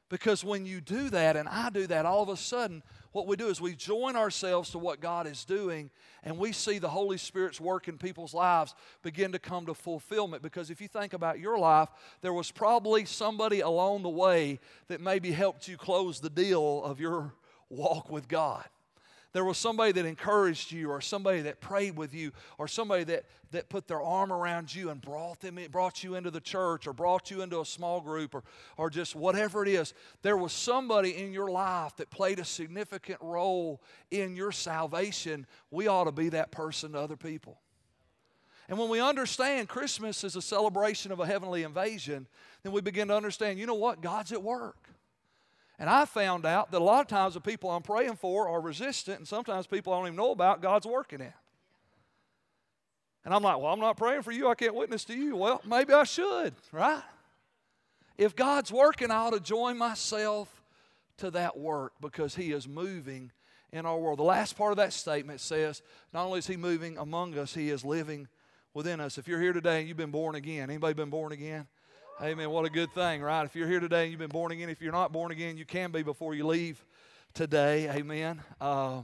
Because 0.10 0.44
when 0.44 0.66
you 0.66 0.82
do 0.82 1.10
that, 1.12 1.36
and 1.36 1.48
I 1.48 1.70
do 1.70 1.86
that, 1.88 2.06
all 2.06 2.24
of 2.24 2.30
a 2.30 2.38
sudden, 2.38 2.82
what 3.12 3.28
we 3.28 3.36
do 3.36 3.48
is 3.48 3.62
we 3.62 3.76
join 3.76 4.16
ourselves 4.16 4.72
to 4.72 4.80
what 4.80 5.00
God 5.00 5.28
is 5.28 5.46
doing, 5.46 5.92
and 6.24 6.38
we 6.38 6.52
see 6.52 6.80
the 6.80 6.90
Holy 6.90 7.18
Spirit's 7.18 7.62
work 7.62 7.88
in 7.88 7.98
people's 7.98 8.34
lives 8.34 8.74
begin 9.04 9.32
to 9.34 9.40
come 9.40 9.68
to 9.68 9.76
fulfillment. 9.76 10.42
Because 10.42 10.72
if 10.72 10.82
you 10.82 10.88
think 10.88 11.14
about 11.14 11.40
your 11.40 11.60
life, 11.60 11.90
there 12.22 12.34
was 12.34 12.50
probably 12.50 13.06
somebody 13.06 13.62
along 13.62 14.02
the 14.02 14.10
way 14.10 14.60
that 14.88 15.00
maybe 15.00 15.32
helped 15.32 15.68
you 15.68 15.78
close 15.78 16.20
the 16.20 16.30
deal 16.30 16.84
of 16.84 17.00
your 17.00 17.34
walk 17.70 18.10
with 18.10 18.28
God 18.28 18.66
there 19.32 19.46
was 19.46 19.58
somebody 19.58 19.92
that 19.92 20.06
encouraged 20.06 20.72
you 20.72 20.90
or 20.90 21.02
somebody 21.02 21.42
that 21.42 21.62
prayed 21.62 21.96
with 21.96 22.14
you 22.14 22.32
or 22.58 22.68
somebody 22.68 23.04
that, 23.06 23.26
that 23.52 23.70
put 23.70 23.88
their 23.88 24.02
arm 24.02 24.32
around 24.32 24.74
you 24.74 24.90
and 24.90 25.02
brought 25.02 25.40
them 25.40 25.60
brought 25.72 26.04
you 26.04 26.16
into 26.16 26.32
the 26.32 26.42
church 26.42 26.88
or 26.88 26.94
brought 26.94 27.30
you 27.30 27.42
into 27.42 27.62
a 27.62 27.66
small 27.66 28.02
group 28.02 28.34
or, 28.34 28.44
or 28.78 28.90
just 28.90 29.16
whatever 29.16 29.64
it 29.64 29.70
is 29.70 29.94
there 30.22 30.38
was 30.38 30.52
somebody 30.52 31.16
in 31.16 31.32
your 31.32 31.50
life 31.50 31.96
that 31.98 32.10
played 32.10 32.40
a 32.40 32.46
significant 32.46 33.20
role 33.22 33.82
in 34.12 34.36
your 34.36 34.52
salvation 34.52 35.46
we 35.72 35.88
ought 35.88 36.06
to 36.06 36.12
be 36.12 36.30
that 36.30 36.52
person 36.52 36.94
to 36.94 37.00
other 37.00 37.18
people 37.18 37.60
and 38.70 38.78
when 38.78 38.90
we 38.90 39.02
understand 39.02 39.68
Christmas 39.68 40.24
is 40.24 40.36
a 40.36 40.44
celebration 40.44 41.12
of 41.12 41.20
a 41.20 41.26
heavenly 41.26 41.64
invasion, 41.64 42.28
then 42.62 42.72
we 42.72 42.82
begin 42.82 43.08
to 43.08 43.16
understand, 43.16 43.58
you 43.58 43.66
know 43.66 43.74
what? 43.74 44.00
God's 44.00 44.32
at 44.32 44.44
work. 44.44 44.90
And 45.80 45.90
I 45.90 46.04
found 46.04 46.46
out 46.46 46.72
that 46.72 46.82
a 46.82 46.84
lot 46.84 47.00
of 47.00 47.08
times 47.08 47.36
the 47.36 47.40
people 47.40 47.72
I'm 47.72 47.82
praying 47.82 48.18
for 48.18 48.50
are 48.50 48.60
resistant, 48.60 49.20
and 49.20 49.28
sometimes 49.28 49.66
people 49.66 49.94
I 49.94 49.98
don't 49.98 50.08
even 50.08 50.18
know 50.18 50.32
about 50.32 50.62
God's 50.62 50.86
working 50.86 51.22
in. 51.22 51.34
And 53.24 53.34
I'm 53.34 53.42
like, 53.42 53.58
well, 53.58 53.72
I'm 53.72 53.80
not 53.80 53.96
praying 53.96 54.24
for 54.24 54.32
you. 54.32 54.50
I 54.50 54.56
can't 54.56 54.76
witness 54.76 55.06
to 55.06 55.14
you. 55.14 55.38
Well, 55.38 55.62
maybe 55.66 55.94
I 55.94 56.04
should, 56.04 56.54
right? 56.74 57.02
If 58.18 58.36
God's 58.36 58.72
working, 58.72 59.10
I 59.10 59.16
ought 59.16 59.34
to 59.34 59.40
join 59.40 59.78
myself 59.78 60.50
to 61.18 61.32
that 61.32 61.58
work 61.58 61.94
because 62.02 62.36
He 62.36 62.52
is 62.52 62.68
moving 62.68 63.32
in 63.72 63.86
our 63.86 63.98
world. 63.98 64.20
The 64.20 64.24
last 64.24 64.58
part 64.58 64.72
of 64.72 64.78
that 64.78 64.92
statement 64.92 65.40
says, 65.40 65.82
not 66.14 66.26
only 66.26 66.40
is 66.40 66.48
He 66.48 66.58
moving 66.58 66.98
among 66.98 67.38
us, 67.38 67.54
He 67.54 67.70
is 67.70 67.86
living 67.86 68.28
within 68.74 69.00
us. 69.00 69.18
If 69.18 69.30
you're 69.30 69.42
here 69.42 69.54
today 69.54 69.80
and 69.80 69.88
you've 69.88 69.98
been 69.98 70.12
born 70.12 70.36
again, 70.36 70.70
anybody 70.70 70.94
been 70.94 71.10
born 71.10 71.32
again? 71.32 71.68
Amen. 72.22 72.50
What 72.50 72.66
a 72.66 72.70
good 72.70 72.92
thing, 72.92 73.22
right? 73.22 73.46
If 73.46 73.56
you're 73.56 73.66
here 73.66 73.80
today 73.80 74.02
and 74.02 74.12
you've 74.12 74.20
been 74.20 74.28
born 74.28 74.52
again, 74.52 74.70
if 74.70 74.82
you're 74.82 74.92
not 74.92 75.14
born 75.14 75.32
again, 75.32 75.56
you 75.56 75.64
can 75.64 75.90
be 75.90 76.04
before 76.04 76.36
you 76.36 76.46
leave 76.46 76.84
today. 77.34 77.90
Amen. 77.90 78.42
Uh, 78.60 79.04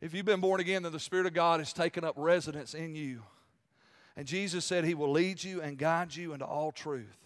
if 0.00 0.14
you've 0.14 0.24
been 0.24 0.40
born 0.40 0.60
again, 0.60 0.84
then 0.84 0.92
the 0.92 1.00
Spirit 1.00 1.26
of 1.26 1.34
God 1.34 1.58
has 1.58 1.72
taken 1.72 2.04
up 2.04 2.14
residence 2.16 2.74
in 2.74 2.94
you. 2.94 3.24
And 4.16 4.24
Jesus 4.24 4.64
said 4.64 4.84
He 4.84 4.94
will 4.94 5.10
lead 5.10 5.42
you 5.42 5.60
and 5.62 5.76
guide 5.76 6.14
you 6.14 6.32
into 6.32 6.44
all 6.44 6.70
truth. 6.70 7.18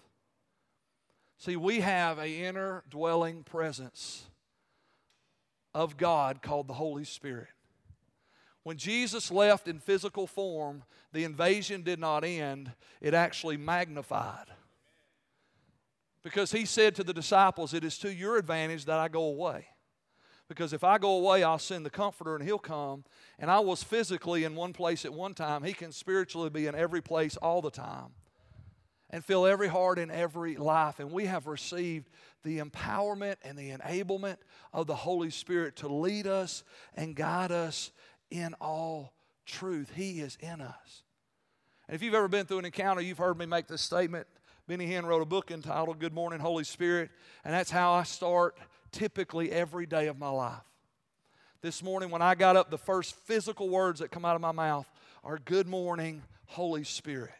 See, 1.36 1.56
we 1.56 1.80
have 1.80 2.18
a 2.18 2.30
inner 2.30 2.82
dwelling 2.88 3.42
presence 3.42 4.24
of 5.74 5.98
God 5.98 6.40
called 6.40 6.68
the 6.68 6.74
Holy 6.74 7.04
Spirit. 7.04 7.48
When 8.62 8.78
Jesus 8.78 9.30
left 9.30 9.68
in 9.68 9.78
physical 9.78 10.26
form, 10.26 10.84
the 11.12 11.24
invasion 11.24 11.82
did 11.82 11.98
not 11.98 12.24
end, 12.24 12.72
it 13.02 13.12
actually 13.12 13.58
magnified. 13.58 14.46
Because 16.26 16.50
he 16.50 16.64
said 16.64 16.96
to 16.96 17.04
the 17.04 17.14
disciples, 17.14 17.72
It 17.72 17.84
is 17.84 17.98
to 17.98 18.12
your 18.12 18.36
advantage 18.36 18.86
that 18.86 18.98
I 18.98 19.06
go 19.06 19.22
away. 19.26 19.68
Because 20.48 20.72
if 20.72 20.82
I 20.82 20.98
go 20.98 21.18
away, 21.18 21.44
I'll 21.44 21.56
send 21.56 21.86
the 21.86 21.90
Comforter 21.90 22.34
and 22.34 22.44
he'll 22.44 22.58
come. 22.58 23.04
And 23.38 23.48
I 23.48 23.60
was 23.60 23.84
physically 23.84 24.42
in 24.42 24.56
one 24.56 24.72
place 24.72 25.04
at 25.04 25.12
one 25.12 25.34
time. 25.34 25.62
He 25.62 25.72
can 25.72 25.92
spiritually 25.92 26.50
be 26.50 26.66
in 26.66 26.74
every 26.74 27.00
place 27.00 27.36
all 27.36 27.62
the 27.62 27.70
time 27.70 28.08
and 29.10 29.24
fill 29.24 29.46
every 29.46 29.68
heart 29.68 30.00
in 30.00 30.10
every 30.10 30.56
life. 30.56 30.98
And 30.98 31.12
we 31.12 31.26
have 31.26 31.46
received 31.46 32.08
the 32.42 32.58
empowerment 32.58 33.36
and 33.44 33.56
the 33.56 33.70
enablement 33.70 34.38
of 34.72 34.88
the 34.88 34.96
Holy 34.96 35.30
Spirit 35.30 35.76
to 35.76 35.88
lead 35.88 36.26
us 36.26 36.64
and 36.96 37.14
guide 37.14 37.52
us 37.52 37.92
in 38.32 38.52
all 38.60 39.14
truth. 39.44 39.92
He 39.94 40.18
is 40.18 40.36
in 40.40 40.60
us. 40.60 41.04
And 41.86 41.94
if 41.94 42.02
you've 42.02 42.14
ever 42.14 42.26
been 42.26 42.46
through 42.46 42.58
an 42.58 42.64
encounter, 42.64 43.00
you've 43.00 43.18
heard 43.18 43.38
me 43.38 43.46
make 43.46 43.68
this 43.68 43.80
statement 43.80 44.26
Benny 44.68 44.88
Hinn 44.88 45.06
wrote 45.06 45.22
a 45.22 45.26
book 45.26 45.52
entitled 45.52 46.00
Good 46.00 46.12
Morning, 46.12 46.40
Holy 46.40 46.64
Spirit, 46.64 47.10
and 47.44 47.54
that's 47.54 47.70
how 47.70 47.92
I 47.92 48.02
start 48.02 48.58
typically 48.90 49.52
every 49.52 49.86
day 49.86 50.08
of 50.08 50.18
my 50.18 50.28
life. 50.28 50.64
This 51.60 51.84
morning, 51.84 52.10
when 52.10 52.20
I 52.20 52.34
got 52.34 52.56
up, 52.56 52.68
the 52.68 52.76
first 52.76 53.14
physical 53.14 53.68
words 53.68 54.00
that 54.00 54.10
come 54.10 54.24
out 54.24 54.34
of 54.34 54.40
my 54.40 54.50
mouth 54.50 54.90
are 55.22 55.38
Good 55.38 55.68
morning, 55.68 56.24
Holy 56.46 56.82
Spirit. 56.82 57.30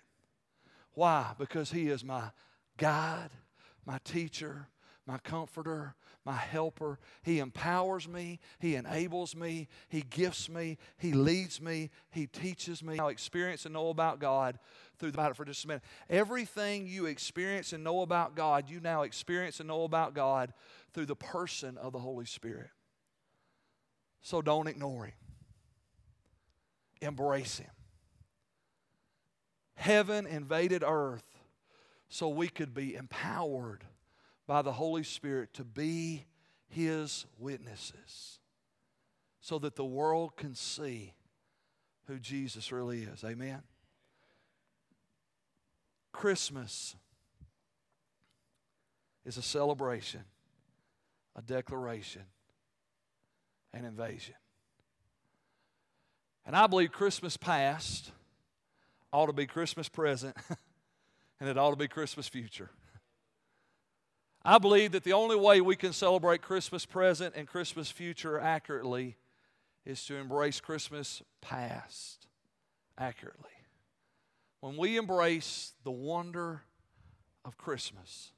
Why? 0.93 1.33
Because 1.37 1.73
He 1.73 1.89
is 1.89 2.05
my 2.05 2.31
guide, 2.77 3.31
my 3.85 3.99
teacher, 4.05 4.69
my 5.05 5.19
comforter, 5.19 5.97
my 6.27 6.35
helper. 6.35 6.99
He 7.23 7.39
empowers 7.39 8.09
me, 8.09 8.41
He 8.59 8.75
enables 8.75 9.37
me, 9.37 9.69
He 9.89 10.03
gifts 10.03 10.49
me, 10.49 10.77
He 10.99 11.13
leads 11.13 11.61
me, 11.61 11.91
He 12.11 12.27
teaches 12.27 12.83
me. 12.83 12.99
I 12.99 13.09
experience 13.09 13.65
and 13.65 13.73
know 13.73 13.89
about 13.89 14.19
God 14.19 14.59
through 14.99 15.11
about 15.11 15.31
it 15.31 15.37
for 15.37 15.45
just 15.45 15.65
a 15.65 15.69
minute. 15.69 15.85
Everything 16.11 16.87
you 16.87 17.07
experience 17.07 17.73
and 17.73 17.85
know 17.85 18.01
about 18.01 18.35
God, 18.35 18.69
you 18.69 18.81
now 18.81 19.03
experience 19.03 19.61
and 19.61 19.69
know 19.69 19.85
about 19.85 20.15
God 20.15 20.53
through 20.93 21.07
the 21.07 21.17
person 21.17 21.79
of 21.79 21.93
the 21.93 22.01
Holy 22.01 22.27
Spirit. 22.27 22.71
So 24.23 24.43
don't 24.43 24.67
ignore 24.67 25.05
Him, 25.05 25.15
embrace 27.01 27.59
Him. 27.59 27.71
Heaven 29.77 30.27
invaded 30.27 30.83
earth 30.85 31.39
so 32.09 32.29
we 32.29 32.49
could 32.49 32.75
be 32.75 32.97
empowered 32.97 33.85
by 34.47 34.63
the 34.63 34.73
Holy 34.73 35.03
Spirit 35.03 35.53
to 35.55 35.65
be 35.65 36.25
His 36.69 37.27
witnesses 37.39 38.39
so 39.41 39.59
that 39.59 39.77
the 39.77 39.85
world 39.85 40.37
can 40.37 40.55
see 40.55 41.13
who 42.07 42.19
Jesus 42.19 42.73
really 42.73 43.03
is. 43.03 43.25
Amen. 43.25 43.63
Christmas 46.13 46.97
is 49.25 49.37
a 49.37 49.43
celebration, 49.43 50.23
a 51.35 51.43
declaration, 51.43 52.23
an 53.75 53.85
invasion. 53.85 54.35
And 56.47 56.55
I 56.55 56.69
believe 56.69 56.93
Christmas 56.93 57.37
past 57.37 58.13
ought 59.13 59.27
to 59.27 59.33
be 59.33 59.47
Christmas 59.47 59.89
present, 59.89 60.37
and 61.41 61.49
it 61.49 61.59
ought 61.59 61.71
to 61.71 61.77
be 61.77 61.89
Christmas 61.89 62.29
future. 62.29 62.71
I 64.47 64.59
believe 64.59 64.93
that 64.93 65.05
the 65.05 65.13
only 65.13 65.37
way 65.37 65.61
we 65.61 65.77
can 65.77 65.93
celebrate 65.93 66.41
Christmas 66.41 66.87
present 66.87 67.35
and 67.37 67.49
Christmas 67.49 67.91
future 67.91 68.39
accurately 68.39 69.17
is 69.85 70.05
to 70.07 70.17
embrace 70.17 70.61
Christmas 70.61 71.23
past 71.41 72.27
accurately 72.97 73.51
when 74.67 74.77
we 74.77 74.97
embrace 74.97 75.75
the 75.85 75.93
wonder 75.93 76.63
of 77.45 77.57
Christmas, 77.57 78.33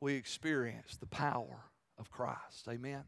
we 0.00 0.14
experience 0.14 0.96
the 0.96 1.06
power 1.06 1.64
of 1.98 2.08
Christ. 2.08 2.68
Amen. 2.68 3.02